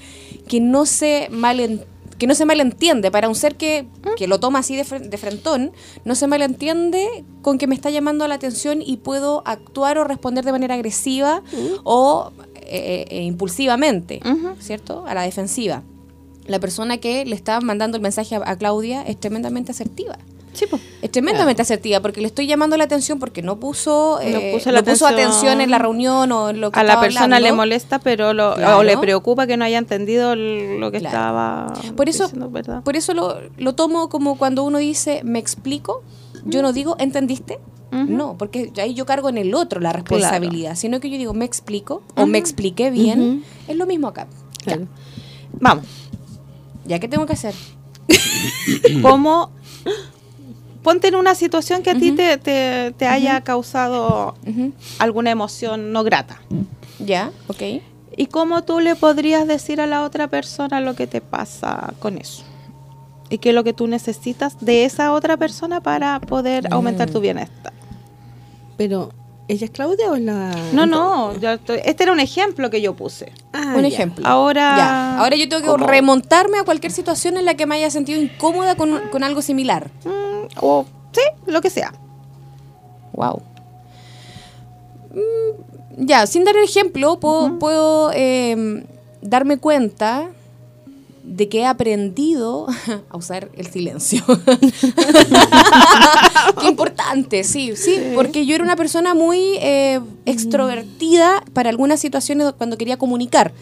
[0.47, 1.83] que no se malen-
[2.17, 5.71] que no se malentiende para un ser que, que lo toma así de, de frentón,
[6.05, 10.45] no se malentiende con que me está llamando la atención y puedo actuar o responder
[10.45, 11.41] de manera agresiva
[11.83, 14.21] o eh, eh, impulsivamente.
[14.59, 15.03] ¿cierto?
[15.07, 15.81] A la defensiva.
[16.47, 20.17] La persona que le está mandando el mensaje a, a Claudia es tremendamente asertiva.
[20.53, 20.81] Sí, pues.
[21.01, 24.69] Es tremendamente asertiva porque le estoy llamando la atención porque no puso, No eh, puso
[24.69, 25.13] no la puso atención.
[25.29, 28.55] atención en la reunión o en lo que A la persona le molesta, pero lo,
[28.55, 28.79] Claro.
[28.79, 31.15] o le preocupa que no haya entendido lo que Claro.
[31.15, 32.83] estaba Por eso, diciendo, ¿verdad?
[32.83, 36.03] por eso lo, lo tomo como cuando uno dice, me explico,
[36.43, 37.59] yo no digo, ¿entendiste?
[37.91, 41.45] No, porque ahí yo cargo en el otro la responsabilidad, sino que yo digo, me
[41.45, 44.27] explico o me expliqué bien, es lo mismo acá.
[44.63, 44.87] Claro.
[45.59, 45.85] Vamos.
[46.85, 47.53] ¿Ya qué tengo que hacer?
[49.01, 49.51] ¿Cómo?
[50.83, 54.35] Ponte en una situación que a ti te, te- te haya causado
[54.99, 56.41] alguna emoción no grata.
[56.99, 57.61] Ya, ok.
[58.17, 62.17] ¿Y cómo tú le podrías decir a la otra persona lo que te pasa con
[62.17, 62.43] eso?
[63.29, 67.19] ¿Y qué es lo que tú necesitas de esa otra persona para poder aumentar tu
[67.21, 67.73] bienestar?
[68.75, 69.11] Pero,
[69.51, 70.51] ¿ella es Claudia o es la.?
[70.73, 73.31] No, no, yo estoy- este era un ejemplo que yo puse.
[73.53, 73.87] Ah, Un ya.
[73.89, 74.25] ejemplo.
[74.27, 75.85] Ahora, Ya, ahora yo tengo que ¿cómo?
[75.87, 79.89] remontarme a cualquier situación en la que me haya sentido incómoda con, con algo similar.
[80.05, 81.91] Mm, o sí, lo que sea.
[83.13, 83.41] Wow.
[85.97, 88.85] ya, sin dar el ejemplo, puedo, puedo, eh,
[89.21, 90.29] darme cuenta
[91.31, 92.67] de que he aprendido
[93.09, 94.21] a usar el silencio.
[96.59, 102.51] Qué importante, sí, sí, porque yo era una persona muy eh, extrovertida para algunas situaciones
[102.57, 103.53] cuando quería comunicar.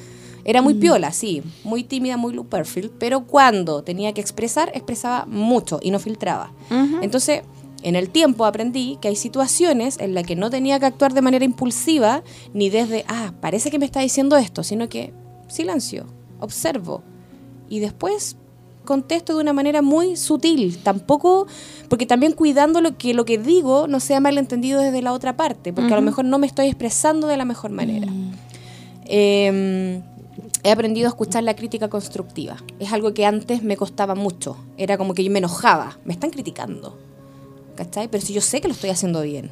[0.45, 5.25] Era muy piola, sí, muy tímida, muy low perfil, pero cuando tenía que expresar, expresaba
[5.27, 6.53] mucho y no filtraba.
[7.01, 7.43] Entonces,
[7.83, 11.21] en el tiempo aprendí que hay situaciones en las que no tenía que actuar de
[11.21, 15.13] manera impulsiva, ni desde, ah, parece que me está diciendo esto, sino que
[15.49, 16.07] silencio,
[16.39, 17.03] observo.
[17.69, 18.35] Y después
[18.85, 21.45] contesto de una manera muy sutil, tampoco,
[21.89, 25.71] porque también cuidando lo que lo que digo no sea malentendido desde la otra parte,
[25.71, 28.07] porque a lo mejor no me estoy expresando de la mejor manera.
[29.05, 30.01] Eh,
[30.63, 32.57] he aprendido a escuchar la crítica constructiva.
[32.79, 34.57] Es algo que antes me costaba mucho.
[34.77, 35.97] Era como que yo me enojaba.
[36.05, 36.97] Me están criticando.
[37.75, 38.09] ¿Cachai?
[38.09, 39.51] Pero si yo sé que lo estoy haciendo bien.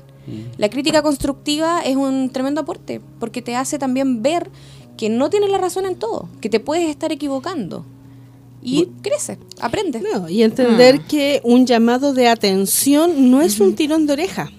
[0.57, 4.49] La crítica constructiva es un tremendo aporte porque te hace también ver
[4.97, 7.85] que no tienes la razón en todo, que te puedes estar equivocando.
[8.61, 10.01] Y crece, aprende.
[10.01, 11.03] No, y entender Mm.
[11.07, 14.51] que un llamado de atención no es un tirón de oreja.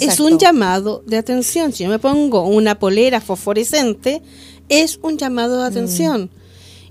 [0.00, 1.72] Es un llamado de atención.
[1.72, 4.22] Si yo me pongo una polera fosforescente,
[4.68, 6.30] es un llamado de atención.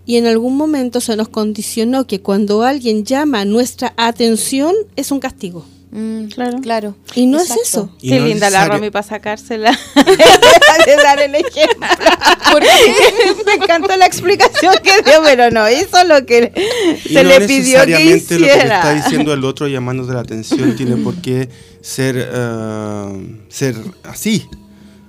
[0.06, 5.20] Y en algún momento se nos condicionó que cuando alguien llama nuestra atención es un
[5.20, 5.66] castigo.
[5.92, 6.60] Mm, Claro.
[6.62, 6.96] Claro.
[7.16, 7.62] Y no Exacto.
[7.64, 7.96] es eso.
[8.02, 9.72] Y Qué no linda la Romy para sacársela.
[10.86, 11.86] de dar el ejemplo.
[13.46, 16.52] Me encantó la explicación que dio, pero no hizo lo que
[17.06, 18.96] Y se no le pidió que necesariamente lo que le está hiciera.
[18.96, 21.50] diciendo el otro llamándote la atención tiene por qué
[21.82, 24.46] ser, eh, ser así.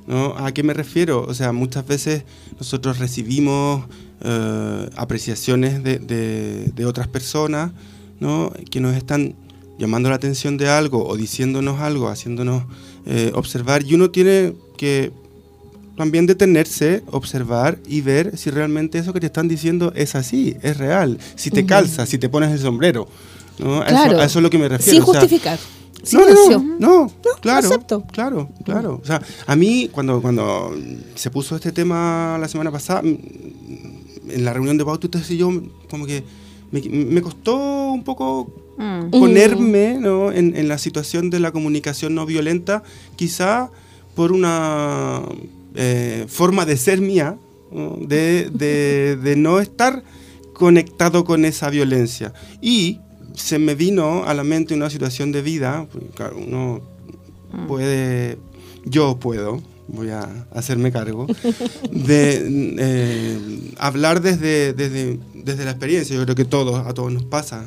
[0.06, 0.34] ¿no?
[0.36, 1.24] ¿A qué me refiero?
[1.28, 2.24] O sea, muchas veces
[2.58, 3.84] nosotros recibimos
[4.24, 7.70] eh, apreciaciones de, de- de otras personas
[8.18, 8.52] ¿no?
[8.70, 9.34] que nos están
[9.82, 12.62] llamando la atención de algo o diciéndonos algo, haciéndonos
[13.04, 15.10] eh, observar y uno tiene que
[15.96, 20.76] también detenerse, observar y ver si realmente eso que te están diciendo es así, es
[20.76, 23.08] real, si te calza, si te pones el sombrero.
[23.58, 23.82] ¿no?
[23.82, 24.12] A, Claro.
[24.12, 24.92] eso, a eso es lo que me refiero.
[24.92, 25.58] Sin o sea, justificar.
[26.12, 27.10] no, no, no, no,
[27.40, 28.04] claro, acepto.
[28.12, 29.00] claro, claro.
[29.02, 30.72] O sea, a mí cuando, cuando
[31.16, 35.38] se puso este tema la semana pasada, mm, en la reunión de Pauta, ustedes y
[35.38, 35.50] yo,
[35.90, 36.22] como que
[36.70, 37.56] me, me costó
[37.90, 39.10] un poco Mm.
[39.10, 40.32] ponerme ¿no?
[40.32, 42.82] en, en la situación de la comunicación no violenta,
[43.16, 43.70] quizá
[44.16, 45.22] por una
[45.74, 47.36] eh, forma de ser mía,
[47.70, 47.96] ¿no?
[48.00, 50.02] de, de- de no estar
[50.52, 52.32] conectado con esa violencia.
[52.60, 52.98] Y
[53.34, 56.80] se me vino a la mente una situación de vida, claro, uno
[57.68, 58.38] puede,
[58.84, 61.26] yo puedo, voy a hacerme cargo,
[61.90, 63.38] de eh,
[63.78, 67.66] hablar desde, desde, desde la experiencia, yo creo que todos, a todos nos pasa.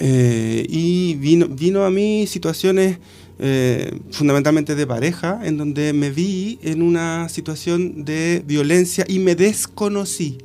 [0.00, 2.98] Eh, y vino, vino a mí situaciones
[3.38, 9.34] eh, fundamentalmente de pareja, en donde me vi en una situación de violencia y me
[9.34, 10.38] desconocí.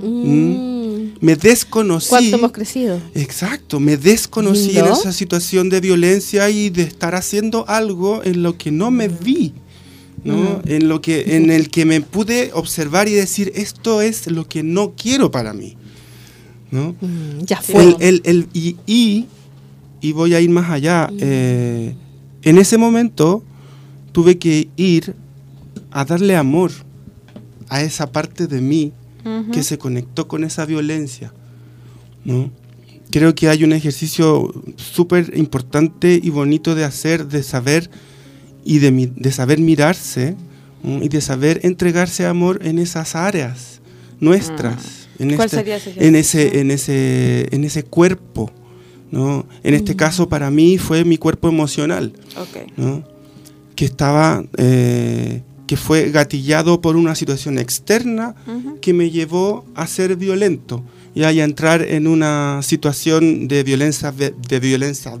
[0.00, 1.14] Mm.
[1.20, 2.08] Me desconocí.
[2.08, 3.00] ¿Cuánto hemos crecido?
[3.14, 8.58] Exacto, me desconocí en esa situación de violencia y de estar haciendo algo en lo
[8.58, 9.52] que no me vi.
[10.24, 10.60] ¿no?
[10.66, 14.62] En, lo que, en el que me pude observar y decir, esto es lo que
[14.62, 15.76] no quiero para mí.
[16.72, 16.96] ¿No?
[17.00, 17.84] Mm, ya fue.
[17.84, 19.26] El, el- el- y, y,
[20.00, 21.08] y voy a ir más allá.
[21.18, 21.94] eh,
[22.42, 23.44] en ese momento
[24.10, 25.14] tuve que ir
[25.92, 26.72] a darle amor
[27.68, 28.92] a esa parte de mí
[29.52, 31.32] que se conectó con esa violencia.
[32.24, 32.50] ¿no?
[33.12, 37.88] Creo que hay un ejercicio súper importante y bonito de hacer, de saber
[38.64, 40.34] y de, mi- de saber mirarse
[40.82, 41.02] ¿no?
[41.04, 43.80] y de saber entregarse amor en esas áreas
[44.18, 45.01] nuestras.
[45.18, 48.50] En ¿Cuál este- sería ese en ese, en ese, en ese cuerpo.
[49.10, 49.46] ¿no?
[49.62, 52.12] En este caso para mí fue mi cuerpo emocional.
[52.36, 52.72] Ok.
[52.76, 53.04] ¿no?
[53.74, 58.78] que estaba, eh, que fue gatillado por una situación externa Ujú.
[58.80, 60.84] que me llevó a ser violento
[61.14, 65.12] y a entrar en una situación de violencia, de violencia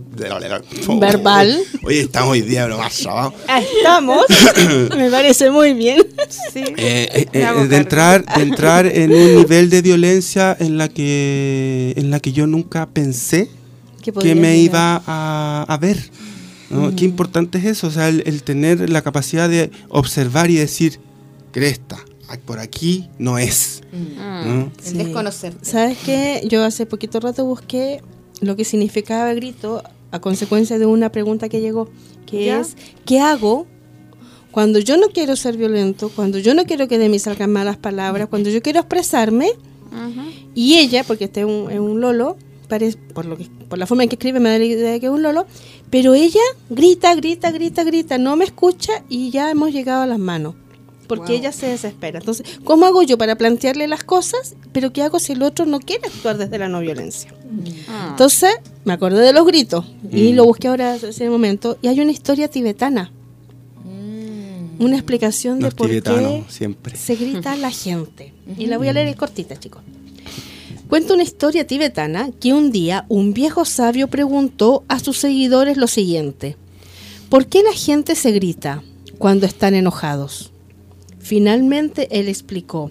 [0.98, 1.60] Verbal.
[1.84, 3.34] Oye, estamos hoy día lo más sábado.
[3.78, 4.24] Estamos.
[4.96, 5.98] Me parece muy bien.
[6.52, 6.64] Sí.
[6.78, 11.92] Eh, eh, eh, de entrar de entrar en un nivel de violencia en la que
[11.96, 13.50] en la que yo nunca pensé
[14.02, 14.56] que me llegar.
[14.56, 15.98] iba a, a ver.
[16.70, 16.96] ¿no?
[16.96, 21.00] Qué importante es eso, o sea, el, el tener la capacidad de observar y decir,
[21.52, 22.02] cresta,
[22.44, 23.82] por aquí no es.
[24.82, 24.96] Sí.
[24.96, 25.54] desconocer.
[25.62, 26.42] ¿Sabes qué?
[26.48, 28.00] Yo hace poquito rato busqué
[28.40, 31.88] lo que significaba grito a consecuencia de una pregunta que llegó,
[32.26, 32.60] que ¿Ya?
[32.60, 33.66] es, ¿qué hago
[34.50, 37.78] cuando yo no quiero ser violento, cuando yo no quiero que de mí salgan malas
[37.78, 39.50] palabras, cuando yo quiero expresarme?
[40.54, 42.36] Y ella, porque este es un, es un lolo,
[42.68, 45.00] parece, por, lo que, por la forma en que escribe me da la idea de
[45.00, 45.46] que es un lolo,
[45.90, 50.18] pero ella grita, grita, grita, grita, no me escucha y ya hemos llegado a las
[50.18, 50.54] manos.
[51.08, 51.40] Porque Wow.
[51.40, 52.18] ella se desespera.
[52.20, 54.54] Entonces, ¿cómo hago yo para plantearle las cosas?
[54.72, 57.32] Pero ¿qué hago si el otro no quiere actuar desde la no violencia?
[57.88, 58.08] Ah.
[58.10, 58.50] Entonces,
[58.84, 60.36] me acordé de los gritos y Mm.
[60.36, 61.76] lo busqué ahora en ese momento.
[61.82, 63.10] Y hay una historia tibetana,
[63.84, 64.82] Mm.
[64.82, 66.96] una explicación de por qué siempre.
[66.96, 68.32] se grita a la gente.
[68.56, 69.82] Y la voy a leer es cortita, chicos.
[70.88, 75.86] Cuenta una historia tibetana que un día un viejo sabio preguntó a sus seguidores lo
[75.86, 76.56] siguiente.
[77.30, 78.82] ¿Por qué la gente se grita
[79.18, 80.51] cuando están enojados?
[81.36, 82.90] Finalmente él explicó,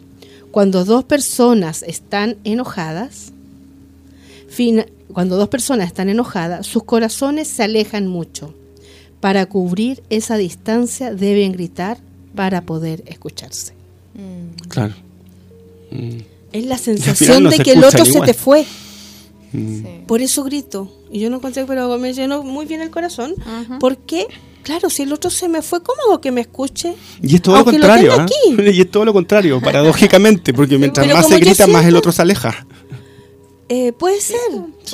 [0.49, 3.33] cuando dos personas están enojadas,
[4.49, 8.51] fina- cuando dos personas están enojadas, sus corazones se alejan mucho.
[9.19, 11.99] Para cubrir esa distancia deben gritar
[12.33, 13.73] para poder escucharse.
[14.15, 14.67] Mm.
[14.69, 14.95] Claro.
[15.91, 16.17] Mm,
[16.51, 18.65] Es la sensación no de se que el otro se te fue.
[19.53, 19.75] mm.
[19.83, 19.87] Sí.
[20.07, 20.91] Por eso grito.
[21.11, 23.33] Y yo no consigo, pero me llenó muy bien el corazón.
[23.33, 23.77] Ujú.
[23.77, 24.25] Porque,
[24.63, 26.93] claro, si el otro se me fue, ¿cómo hago que me escuche?
[27.21, 28.23] Y es todo lo Aunque lo contrario, ¿ah?
[28.23, 28.61] aquí.
[28.77, 32.11] Y es todo lo contrario, paradójicamente, porque mientras Pero más se grita, más el otro
[32.11, 32.65] se aleja.
[33.73, 34.37] Eh, puede ser,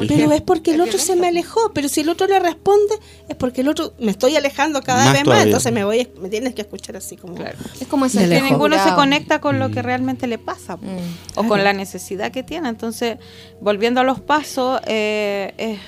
[0.07, 1.71] pero es porque el otro se me alejó.
[1.73, 2.93] Pero si el otro le responde,
[3.27, 5.39] es porque el otro me estoy alejando cada Más vez todavía.
[5.39, 5.45] más.
[5.47, 7.37] Entonces me voy, me tienes que escuchar así como.
[7.81, 8.51] Es como ese De que lejos.
[8.51, 11.37] ninguno se conecta con lo que realmente le pasa Mm.
[11.37, 12.69] o con la necesidad que tiene.
[12.69, 13.17] Entonces,
[13.61, 15.79] volviendo a los pasos, eh, es,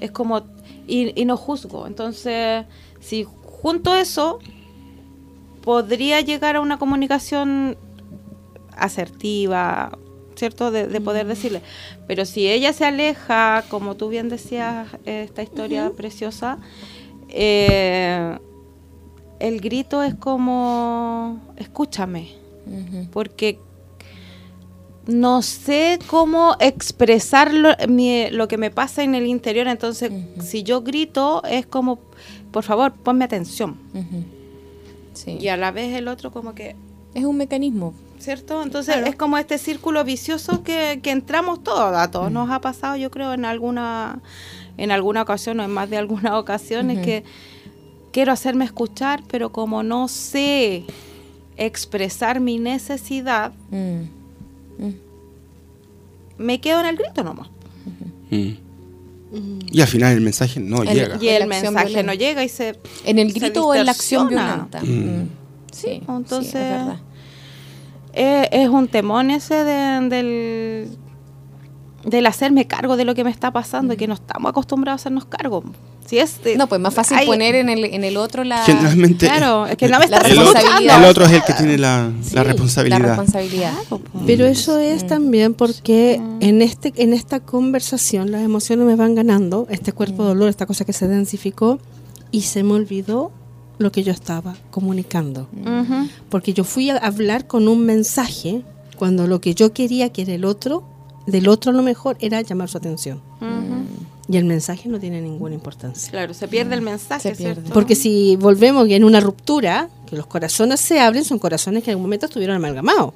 [0.00, 0.42] es como,
[0.86, 1.86] y, y no juzgo.
[1.86, 2.66] Entonces,
[3.00, 4.38] si junto eso,
[5.62, 7.76] podría llegar a una comunicación
[8.76, 9.98] asertiva,
[10.36, 10.70] ¿cierto?
[10.70, 11.60] De, de poder decirle.
[12.06, 16.58] Pero si ella se aleja, como tú bien decías, esta historia preciosa,
[17.28, 18.38] eh,
[19.38, 22.28] el grito es como, escúchame,
[23.12, 23.58] porque
[25.06, 30.62] no sé cómo expresar lo, mi- lo que me pasa en el interior, entonces si
[30.62, 31.98] yo grito es como,
[32.50, 33.76] por favor, ponme atención.
[35.14, 35.38] Sí.
[35.40, 36.76] Y a la vez el otro como que,
[37.14, 37.92] Es un mecanismo.
[38.18, 38.62] ¿cierto?
[38.62, 42.94] Entonces es como este círculo vicioso que, que entramos todos, a todos nos ha pasado
[42.96, 44.20] yo creo en alguna,
[44.76, 47.24] en alguna ocasión o en más de alguna ocasión, es que
[48.12, 50.84] quiero hacerme escuchar, pero como no sé
[51.56, 54.02] expresar mi necesidad, Mm.
[54.84, 54.94] Mm.
[56.38, 57.48] me quedo en el grito nomás.
[59.32, 59.58] Mm.
[59.70, 61.18] Y al final el mensaje no El- llega.
[61.20, 62.02] Y el mensaje violenta.
[62.02, 62.78] no llega y se...
[63.04, 64.80] En el grito o en la acción violenta.
[64.82, 64.86] Mm.
[65.22, 65.28] Mm.
[65.72, 66.98] Sí, entonces- sí, es verdad.
[68.12, 70.88] eh, es un temón ese de- del,
[72.04, 75.02] del hacerme cargo de lo que me está pasando y que no estamos acostumbrados a
[75.02, 75.62] hacernos cargo.
[76.10, 78.64] Si es de- No, pues más fácil hay- poner en el, en el otro la,
[78.64, 80.98] Generalmente Claro, es que no me está el, otro, responsabilidad.
[80.98, 82.98] el otro es el que tiene la, Sí, la la responsabilidad.
[82.98, 83.72] responsabilidad.
[84.26, 89.68] Pero eso es también porque en este en esta conversación las emociones me van ganando,
[89.70, 91.78] este cuerpo de dolor, esta cosa que se densificó
[92.32, 93.30] y se me olvidó
[93.78, 95.46] lo que yo estaba comunicando.
[96.28, 98.62] Porque yo fui a hablar con un mensaje
[98.96, 100.82] cuando lo que yo quería que era el otro,
[101.28, 103.20] del otro a lo mejor era llamar su atención.
[103.40, 103.86] Ujú.
[104.30, 106.08] Y el mensaje no tiene ninguna importancia.
[106.10, 107.62] Claro, se pierde el mensaje, Se pierde.
[107.62, 107.74] ¿cierto?
[107.74, 111.94] Porque si volvemos en una ruptura, que los corazones se abren, son corazones que en
[111.94, 113.12] algún momento estuvieron amalgamados.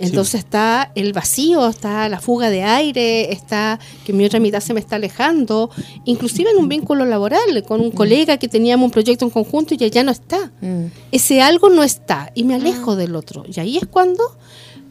[0.00, 4.74] Entonces está el vacío, está la fuga de aire, está que mi otra mitad se
[4.74, 5.70] me está alejando,
[6.04, 9.76] inclusive en un vínculo laboral con un colega que teníamos un proyecto en conjunto y
[9.76, 10.50] ya, ya no está.
[10.60, 10.86] Mm.
[11.12, 13.44] Ese algo no está y me alejo del otro.
[13.46, 14.24] Y ahí es cuando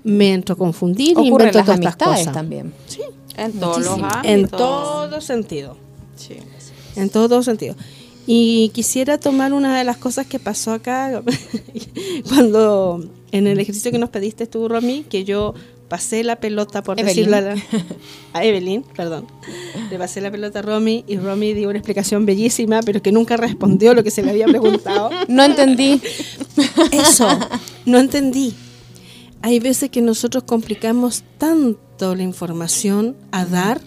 [0.06, 2.34] me entro a confundir y Ocurre en invento las todas estas amistades cosas.
[2.34, 2.74] también.
[3.38, 4.26] En todos los ámbitos.
[4.26, 5.78] En todo sentido.
[6.16, 6.38] Sí.
[6.96, 7.76] En todo, todo sentido.
[8.26, 11.22] Y quisiera tomar una de las cosas que pasó acá
[12.30, 15.54] cuando en el ejercicio que nos pediste tú, Romy, que yo
[15.90, 17.30] pasé la pelota, por Evelyn.
[17.30, 17.62] decirlo
[18.34, 19.28] a Evelyn, perdón.
[19.92, 23.38] Le pasé la pelota a Romy y Romy dio una explicación bellísima, pero que nunca
[23.38, 25.10] respondió lo que se le había preguntado.
[25.28, 26.02] No entendí.
[26.92, 27.28] Eso,
[27.86, 28.54] no entendí.
[29.42, 31.83] Hay veces que nosotros complicamos tanto
[32.16, 33.80] la información a dar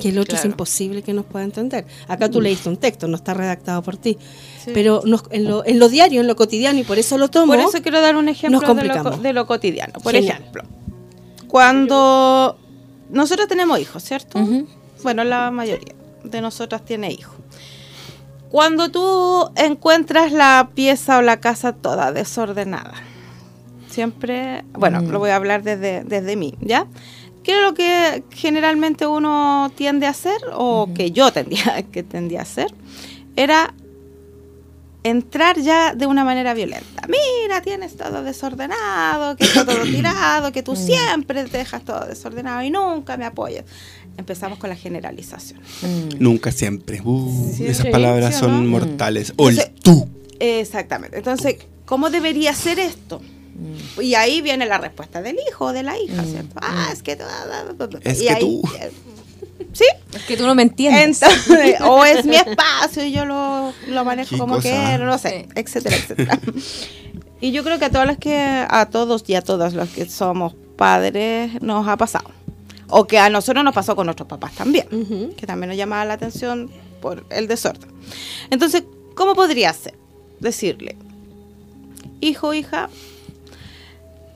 [0.00, 1.86] que el otro es imposible que nos pueda entender.
[2.08, 4.18] Acá tú leíste un texto, no está redactado por ti.
[4.64, 4.72] Sí.
[4.74, 7.52] Pero nos- en, lo, en lo diario, en lo cotidiano, y por eso lo tomo.
[7.52, 9.92] Por eso quiero dar un ejemplo de lo, de cotidiano.
[10.02, 10.38] Por Genial.
[10.40, 10.62] ejemplo,
[11.46, 12.58] cuando
[13.10, 14.40] nosotros tenemos hijos, ¿cierto?
[15.04, 15.94] Bueno, la mayoría
[16.24, 17.36] de nosotras tiene hijos.
[18.50, 22.94] Cuando tú encuentras la pieza o la casa toda desordenada,
[23.88, 25.10] siempre, bueno, Mm.
[25.10, 26.86] lo voy a hablar desde, desde mí, ¿ya?
[27.44, 32.40] ¿Qué es lo que generalmente uno tiende a hacer, o que yo tendía, que tendía
[32.40, 32.74] a hacer?
[33.36, 33.74] Era
[35.04, 37.06] entrar ya de una manera violenta.
[37.06, 42.62] Mira, tienes todo desordenado, que está todo tirado, que tú siempre te dejas todo desordenado
[42.62, 43.64] y nunca me apoyas.
[44.16, 45.60] Empezamos con la generalización.
[45.82, 46.18] Mm.
[46.22, 47.02] Nunca siempre.
[47.04, 48.70] Uh, Sí, esas palabras son ¿no?
[48.70, 49.34] mortales.
[49.36, 50.08] O el tú.
[50.40, 51.18] Exactamente.
[51.18, 53.20] Entonces, ¿cómo debería ser esto?
[54.00, 56.54] Y ahí viene la respuesta del hijo o de la hija, ¿cierto?
[56.60, 57.24] Ah, es que tú...
[58.02, 58.62] Es y que ahí- tú.
[59.72, 61.20] Sí, Es que tú no me entiendes.
[61.22, 64.68] entonces, o es mi espacio y yo lo, lo manejo como cosa.
[64.68, 66.38] quiero, no sé, etcétera, etcétera.
[67.40, 70.08] y yo creo que a todas las que, a todos y a todas los que
[70.08, 72.30] somos padres nos ha pasado.
[72.88, 74.86] O que a nosotros nos pasó con nuestros papás también,
[75.36, 76.70] que también nos llamaba la atención
[77.00, 77.90] por el desorden.
[78.50, 78.84] Entonces,
[79.14, 79.94] ¿cómo podría ser?
[80.38, 80.96] Decirle,
[82.20, 82.90] hijo, hija,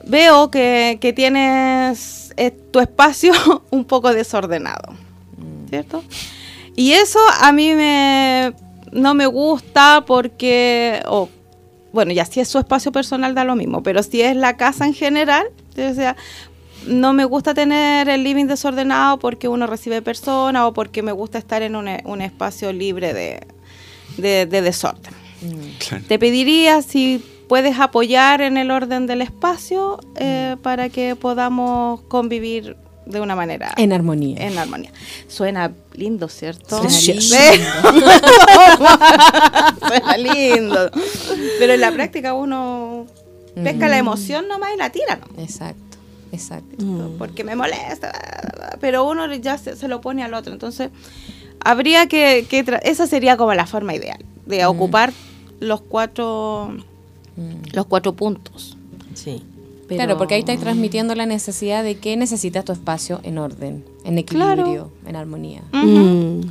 [0.05, 3.33] veo que, que tienes eh, tu espacio
[3.69, 4.93] un poco desordenado,
[5.69, 6.03] ¿cierto?
[6.75, 8.53] Y eso a mí me,
[8.91, 11.27] no me gusta porque, o,
[11.91, 14.85] bueno, ya si es su espacio personal da lo mismo, pero si es la casa
[14.85, 15.47] en general,
[15.77, 16.15] o sea,
[16.87, 21.37] no me gusta tener el living desordenado porque uno recibe personas o porque me gusta
[21.37, 23.41] estar en un, un espacio libre de,
[24.17, 25.13] de- de desorden.
[25.85, 26.03] Claro.
[26.07, 32.77] Te pediría si puedes apoyar en el orden del espacio eh, para que podamos convivir
[33.05, 34.37] de una manera En armonía.
[34.47, 34.91] en armonía.
[35.27, 36.81] Suena lindo, ¿cierto?
[36.87, 37.59] Suena
[40.17, 40.91] lindo.
[41.57, 43.07] Pero en la práctica uno
[43.63, 45.25] pesca la emoción nomás y la tira, ¿no?
[45.41, 45.97] Exacto,
[46.31, 46.85] exacto.
[47.17, 48.11] Porque me molesta,
[48.79, 50.53] pero uno ya se, se lo pone al otro.
[50.53, 50.91] Entonces,
[51.59, 52.45] habría que,
[52.83, 55.11] esa sería como la forma ideal de ocupar
[55.59, 56.77] los cuatro
[57.73, 58.77] los cuatro puntos.
[59.13, 59.43] Sí.
[59.87, 63.83] Pero- Claro, porque ahí estáis transmitiendo la necesidad de que necesitas tu espacio en orden,
[64.05, 65.63] en equilibrio, en armonía.
[65.73, 65.85] Ujú.
[65.87, 66.41] Mm.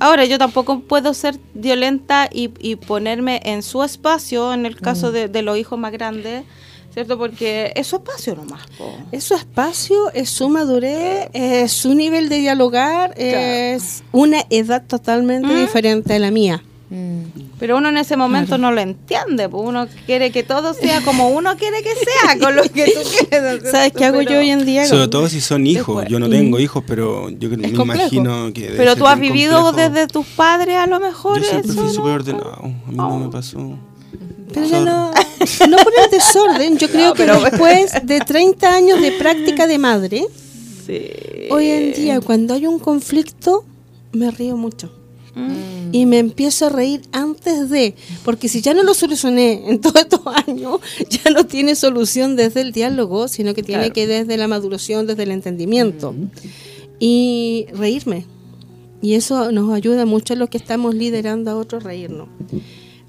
[0.00, 5.12] Ahora, yo tampoco puedo ser violenta y, y ponerme en su espacio, en el caso
[5.12, 6.44] de, de los hijos más grandes,
[6.92, 7.18] ¿cierto?
[7.18, 8.62] Porque es su espacio nomás.
[8.78, 8.92] po.
[9.12, 15.54] Es su espacio, es su madurez, es su nivel de dialogar, es una edad totalmente
[15.54, 16.62] diferente a la mía.
[16.94, 17.22] Mm.
[17.58, 21.30] Pero uno en ese momento no lo entiende, pues uno quiere que todo sea como
[21.30, 23.70] uno quiere que sea, con lo que tú quieres.
[23.70, 24.86] ¿Sabes qué hago yo hoy en día?
[24.86, 25.86] Sobre todo si son hijos.
[25.96, 26.08] Después.
[26.10, 28.02] Yo no tengo hijos, pero yo creo- me Es complejo.
[28.14, 28.74] imagino que.
[28.76, 29.90] Pero tú has vivido complejo.
[29.90, 31.92] desde tus padres a lo mejor Yo siempre eso, fui ¿no?
[31.94, 32.62] súper ordenado.
[32.62, 33.78] A mí no me pasó.
[34.52, 35.10] Pero ya no,
[35.70, 36.76] no por el desorden.
[36.76, 40.26] Yo creo que pero- después de 30 años de práctica de madre,
[40.86, 41.00] Sí.
[41.50, 43.64] hoy en día cuando hay un conflicto,
[44.12, 44.92] me río mucho.
[45.34, 45.94] Mm.
[45.94, 47.94] Y me empiezo a reír antes de,
[48.24, 52.60] porque si ya no lo solucioné en todos estos años, ya no tiene solución desde
[52.62, 53.94] el diálogo, sino que tiene Claro.
[53.94, 56.14] que desde la maduración, desde el entendimiento.
[56.98, 58.26] Y reírme.
[59.00, 62.28] Y eso nos ayuda mucho a los que estamos liderando a otros reírnos.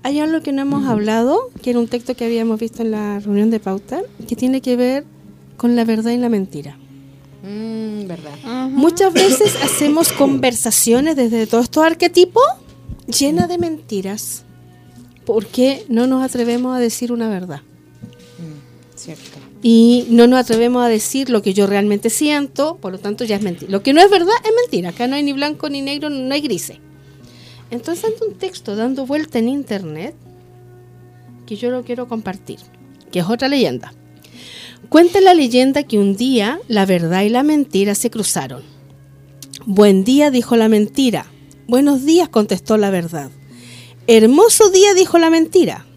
[0.01, 3.19] Hay algo que no hemos hablado, que era un texto que habíamos visto en la
[3.19, 5.05] reunión de pauta, que tiene que ver
[5.55, 6.77] con la verdad y la mentira.
[7.43, 8.69] Mm, verdad.
[8.69, 12.43] Muchas veces hacemos conversaciones desde todos estos arquetipos
[13.05, 14.43] llenas de mentiras.
[15.25, 17.61] Porque no nos atrevemos a decir una verdad.
[18.95, 19.39] Cierto.
[19.61, 23.37] Y no nos atrevemos a decir lo que yo realmente siento, por lo tanto ya
[23.37, 23.71] es mentira.
[23.71, 24.89] Lo que no es verdad es mentira.
[24.89, 26.77] Acá no hay ni blanco ni negro, no hay grises.
[27.71, 30.15] Entonces anda un texto dando vuelta en internet
[31.45, 32.59] que yo lo quiero compartir,
[33.11, 33.93] que es otra leyenda.
[34.93, 38.61] Cuenta la leyenda que un día la verdad y la mentira se cruzaron.
[39.65, 41.25] Buen día, dijo la mentira.
[41.67, 43.31] Buenos días, contestó la verdad.
[44.05, 45.87] Hermoso día, dijo la mentira.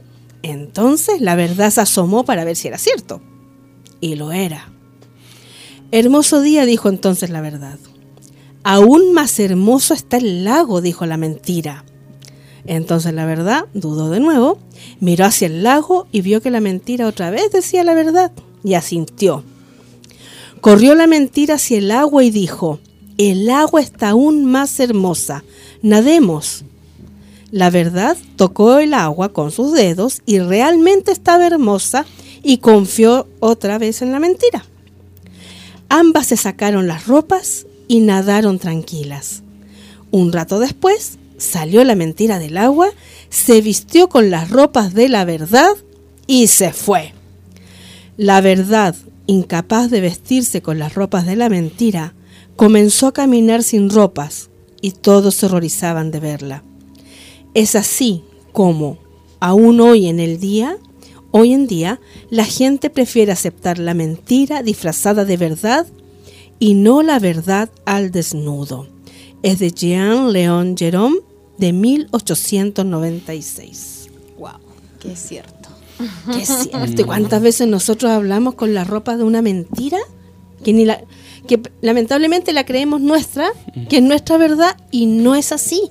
[0.43, 3.21] Entonces la verdad se asomó para ver si era cierto.
[4.01, 4.73] Y lo era.
[5.93, 7.79] Hermoso día, dijo entonces la verdad.
[8.63, 11.85] Aún más hermoso está el lago, dijo la mentira.
[12.65, 14.59] Entonces la verdad dudó de nuevo,
[15.01, 18.33] miró hacia el lago y vio que la mentira otra vez decía la verdad
[18.67, 19.45] y asintió.
[20.61, 22.81] Corrió la mentira hacia el agua y dijo,
[23.17, 25.45] el agua está aún más hermosa,
[25.83, 26.65] nademos.
[27.53, 32.05] La verdad tocó el agua con sus dedos y realmente estaba hermosa
[32.43, 34.67] y confió otra vez en la mentira.
[35.89, 39.45] Ambas se sacaron las ropas y nadaron tranquilas.
[40.11, 42.89] Un rato después salió la mentira del agua,
[43.31, 45.71] se vistió con las ropas de la verdad
[46.27, 47.16] y se fue.
[48.17, 52.15] La verdad, incapaz de vestirse con las ropas de la mentira,
[52.57, 54.49] comenzó a caminar sin ropas
[54.81, 56.65] y todos se horrorizaban de verla.
[57.53, 58.97] Es así como,
[59.41, 60.79] aún hoy en el día,
[61.31, 65.87] hoy en día, la gente prefiere aceptar la mentira disfrazada de verdad
[66.59, 68.89] y no la verdad al desnudo.
[69.43, 71.19] Es de Jean León Jerome
[71.59, 74.09] de 1896.
[74.39, 74.53] Wow,
[75.05, 75.56] es cierto.
[76.33, 77.03] Que es cierto.
[77.03, 79.99] ¿Y cuántas veces nosotros hablamos con la ropa de una mentira?
[80.65, 81.01] Que ni la
[81.47, 83.49] que lamentablemente la creemos nuestra,
[83.89, 85.83] que es nuestra verdad y no es así.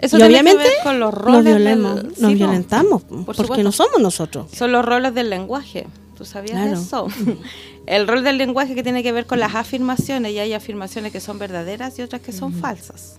[0.00, 2.36] Eso y tiene obviamente que ver con los nos, roles del- violemos, sí, nos po.
[2.38, 3.62] violentamos, Por porque supuesto.
[3.64, 4.46] no somos nosotros.
[4.52, 5.86] Son los roles del lenguaje.
[6.16, 6.80] ¿Tú sabías Claro.
[6.80, 7.08] eso?
[7.86, 11.20] El rol del lenguaje que tiene que ver con las afirmaciones, y hay afirmaciones que
[11.20, 13.16] son verdaderas y otras que son falsas.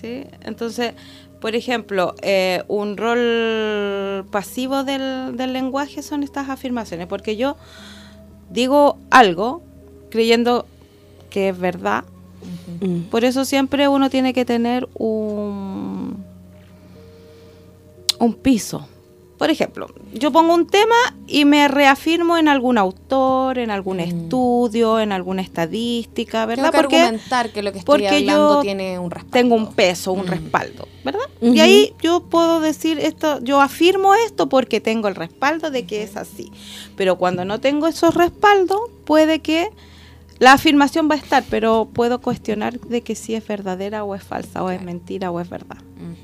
[0.00, 0.24] ¿sí?
[0.44, 0.92] Entonces,
[1.42, 7.56] por ejemplo, eh, un rol pasivo del, del lenguaje son estas afirmaciones, porque yo
[8.48, 9.60] digo algo
[10.08, 10.66] creyendo
[11.30, 12.04] que es verdad,
[13.10, 16.24] por eso siempre uno tiene que tener un,
[18.20, 18.86] un piso.
[19.42, 20.94] Por ejemplo, yo pongo un tema
[21.26, 26.70] y me reafirmo en algún autor, en algún estudio, en alguna estadística, ¿verdad?
[26.70, 29.32] Tengo que Porque argumentar que lo que estoy porque hablando yo tiene un respaldo.
[29.32, 31.24] tengo un peso, un respaldo, ¿verdad?
[31.40, 36.04] Y ahí yo puedo decir esto, yo afirmo esto porque tengo el respaldo de que
[36.04, 36.52] es así.
[36.94, 39.70] Pero cuando no tengo esos respaldos, puede que
[40.38, 44.22] la afirmación va a estar, pero puedo cuestionar de que si es verdadera o es
[44.22, 45.78] falsa, o es mentira o es verdad.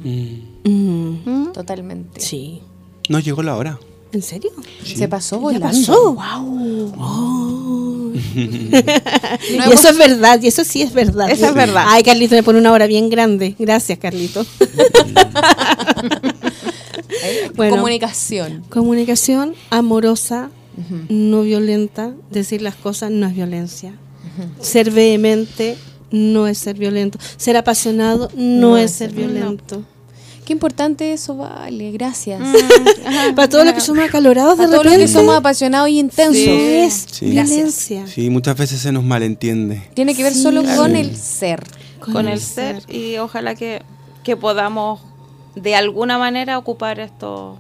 [0.04, 0.68] Mm.
[0.70, 1.22] Mm.
[1.24, 1.52] ¿Mm?
[1.52, 2.20] Totalmente.
[2.20, 2.62] Sí.
[3.08, 3.78] No llegó la hora.
[4.12, 4.50] ¿En serio?
[4.84, 5.66] Se pasó ¿Ya volando.
[5.68, 6.14] pasó?
[6.14, 8.12] ¡Wow!
[8.34, 11.30] y eso es verdad, y eso sí es verdad.
[11.30, 11.84] Eso es verdad.
[11.88, 13.54] Ay, Carlito me pone una hora bien grande.
[13.58, 14.44] Gracias, Carlito.
[17.56, 17.76] Bueno.
[17.76, 18.62] Comunicación.
[18.68, 20.50] Comunicación amorosa,
[21.08, 22.12] no violenta.
[22.30, 23.92] Decir las cosas no es violencia.
[24.60, 25.76] Ser vehemente
[26.12, 27.18] no es ser violento.
[27.36, 29.82] Ser apasionado no, es ser violento.
[30.48, 32.40] Qué importante eso, vale, gracias.
[33.36, 36.46] Para todos los que somos acalorados de Para todos los que somos apasionados y intensos.
[36.46, 37.26] no es Sí.
[37.26, 38.06] violencia.
[38.06, 39.82] Sí, muchas veces se nos malentiende.
[39.92, 40.40] Tiene que ver Sí.
[40.40, 41.00] solo con Sí.
[41.00, 41.62] el ser.
[42.00, 43.82] con el ser y ojalá que,
[44.24, 45.00] que podamos
[45.54, 47.58] de alguna manera ocupar estos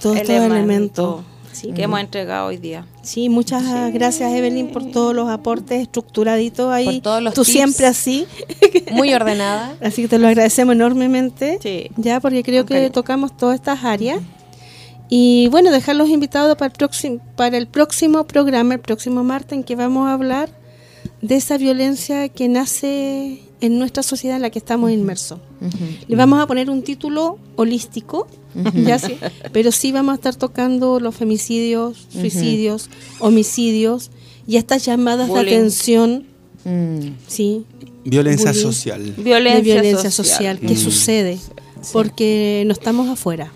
[0.00, 1.20] Todos estos elementos.
[1.52, 1.72] Sí.
[1.72, 2.86] que hemos entregado hoy día.
[3.02, 3.62] Sí, muchas
[3.92, 6.86] gracias Evelyn por todos los aportes estructuraditos ahí.
[6.86, 7.52] Por todos los Tú tips.
[7.52, 8.26] siempre así.
[8.92, 9.76] Muy ordenada.
[9.80, 11.58] Así que te lo agradecemos enormemente.
[11.62, 11.90] Sí.
[11.96, 12.92] Ya, porque creo Con que cariño.
[12.92, 14.20] tocamos todas estas áreas.
[15.08, 19.62] Y bueno, dejarlos invitados para el, próximo, para el próximo programa, el próximo martes, en
[19.64, 20.48] que vamos a hablar
[21.20, 25.38] de esa violencia que nace en nuestra sociedad en la que estamos inmersos.
[26.08, 28.26] Le vamos a poner un título holístico,
[28.74, 29.16] ya sí,
[29.52, 34.10] pero sí vamos a estar tocando los femicidios, suicidios, homicidios
[34.46, 35.44] y estas llamadas Bullying.
[35.50, 36.26] de atención,
[36.64, 37.14] Mm.
[37.26, 37.64] sí,
[38.04, 38.62] Violencia Bullying.
[38.64, 39.14] social.
[39.16, 40.76] Violencia, de violencia social, que Mm.
[40.76, 41.38] sucede
[41.92, 43.52] porque no estamos afuera.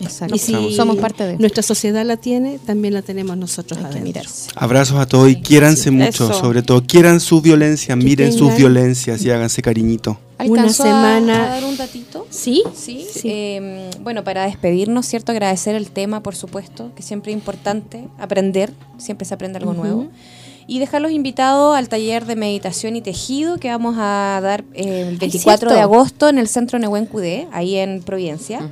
[0.00, 0.34] Exacto.
[0.34, 1.36] Y si Somos parte de.
[1.38, 4.30] nuestra sociedad la tiene, también la tenemos nosotros Hay que adentro.
[4.56, 6.34] Abrazos a todos y quiéranse mucho, Eso.
[6.34, 6.82] sobre todo.
[6.86, 10.18] Quieran su violencia, miren sus violencias y háganse cariñito.
[10.38, 12.26] Una ¿Alcanzó a- semana- a dar un datito?
[12.28, 12.62] ¿Sí?
[12.74, 13.20] Sí, Sí.
[13.30, 15.30] eh, bueno, para despedirnos, ¿cierto?
[15.32, 20.08] Agradecer el tema, por supuesto, que siempre es importante aprender, siempre se aprende algo nuevo.
[20.66, 25.18] Y dejarlos invitados al taller de meditación y tejido que vamos a dar eh, el
[25.18, 28.68] 24 de agosto en el centro Nehuen Cudé, ahí en Providencia.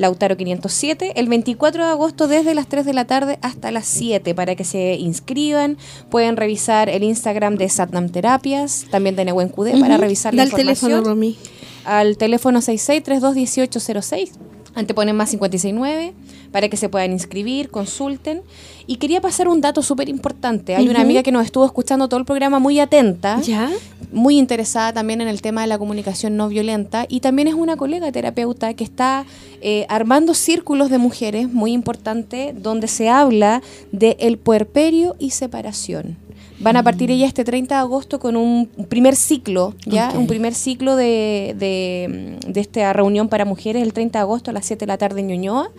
[0.00, 4.34] Lautaro 507, el 24 de agosto desde las 3 de la tarde hasta las 7
[4.34, 5.76] para que se inscriban.
[6.08, 10.78] Pueden revisar el Instagram de Satnam Terapias, también de Nehuen Cudé, para revisar la información
[10.88, 11.36] teléfono, Romy.
[11.84, 14.30] al teléfono 66321806.
[14.74, 16.14] Anteponen más 569
[16.52, 18.42] para que se puedan inscribir, consulten.
[18.86, 20.74] Y quería pasar un dato súper importante.
[20.74, 23.70] Hay una amiga que nos estuvo escuchando todo el programa muy atenta, ¿Ya?
[24.12, 27.76] muy interesada también en el tema de la comunicación no violenta y también es una
[27.76, 29.24] colega terapeuta que está
[29.60, 33.62] eh, armando círculos de mujeres muy importante donde se habla
[33.92, 36.16] de el puerperio y separación.
[36.58, 40.54] Van a partir ella este 30 de agosto con un primer ciclo, ya un primer
[40.54, 44.80] ciclo de, de, de esta reunión para mujeres el 30 de agosto a las 7
[44.80, 45.70] de la tarde en Ñuñoa.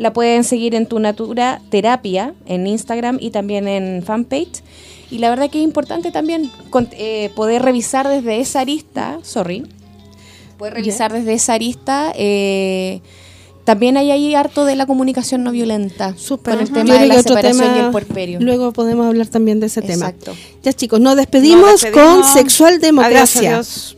[0.00, 4.62] La pueden seguir en Tu Natura Terapia en Instagram y también en fanpage.
[5.10, 9.66] Y la verdad que es importante también con- eh, poder revisar desde esa arista, sorry,
[10.56, 12.12] poder revisar desde esa arista.
[12.16, 13.00] eh,
[13.64, 16.54] también hay ahí harto de la comunicación no violenta Súper.
[16.54, 18.40] con el tema de la y tema- el puerperio.
[18.40, 20.06] Luego podemos hablar también de ese tema.
[20.08, 20.32] Exacto.
[20.62, 22.22] Ya chicos, nos despedimos, Nos despedimos.
[22.22, 23.96] con Sexual Democracia, Adiós, adiós.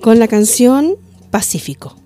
[0.00, 0.94] con la canción
[1.30, 1.96] Pacífico.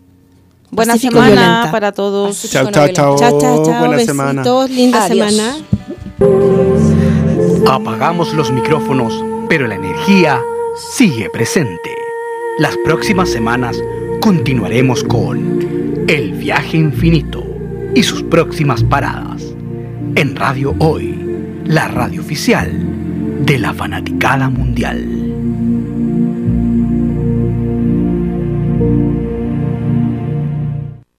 [0.71, 1.71] Buena Pacífico semana violenta.
[1.71, 2.43] para todos.
[2.51, 3.17] Chao, chao, chao.
[3.19, 3.79] Chao, chao, chao.
[3.79, 4.43] Buena besitos, semana.
[4.69, 5.35] linda Adiós.
[5.35, 5.57] semana.
[7.71, 9.13] Apagamos los micrófonos,
[9.49, 10.41] pero la energía
[10.93, 11.95] sigue presente.
[12.59, 13.79] Las próximas semanas
[14.21, 17.45] continuaremos con El viaje infinito
[17.95, 19.43] y sus próximas paradas.
[20.17, 21.19] En Radio Hoy,
[21.65, 22.71] la radio oficial
[23.45, 25.38] de la fanaticada mundial.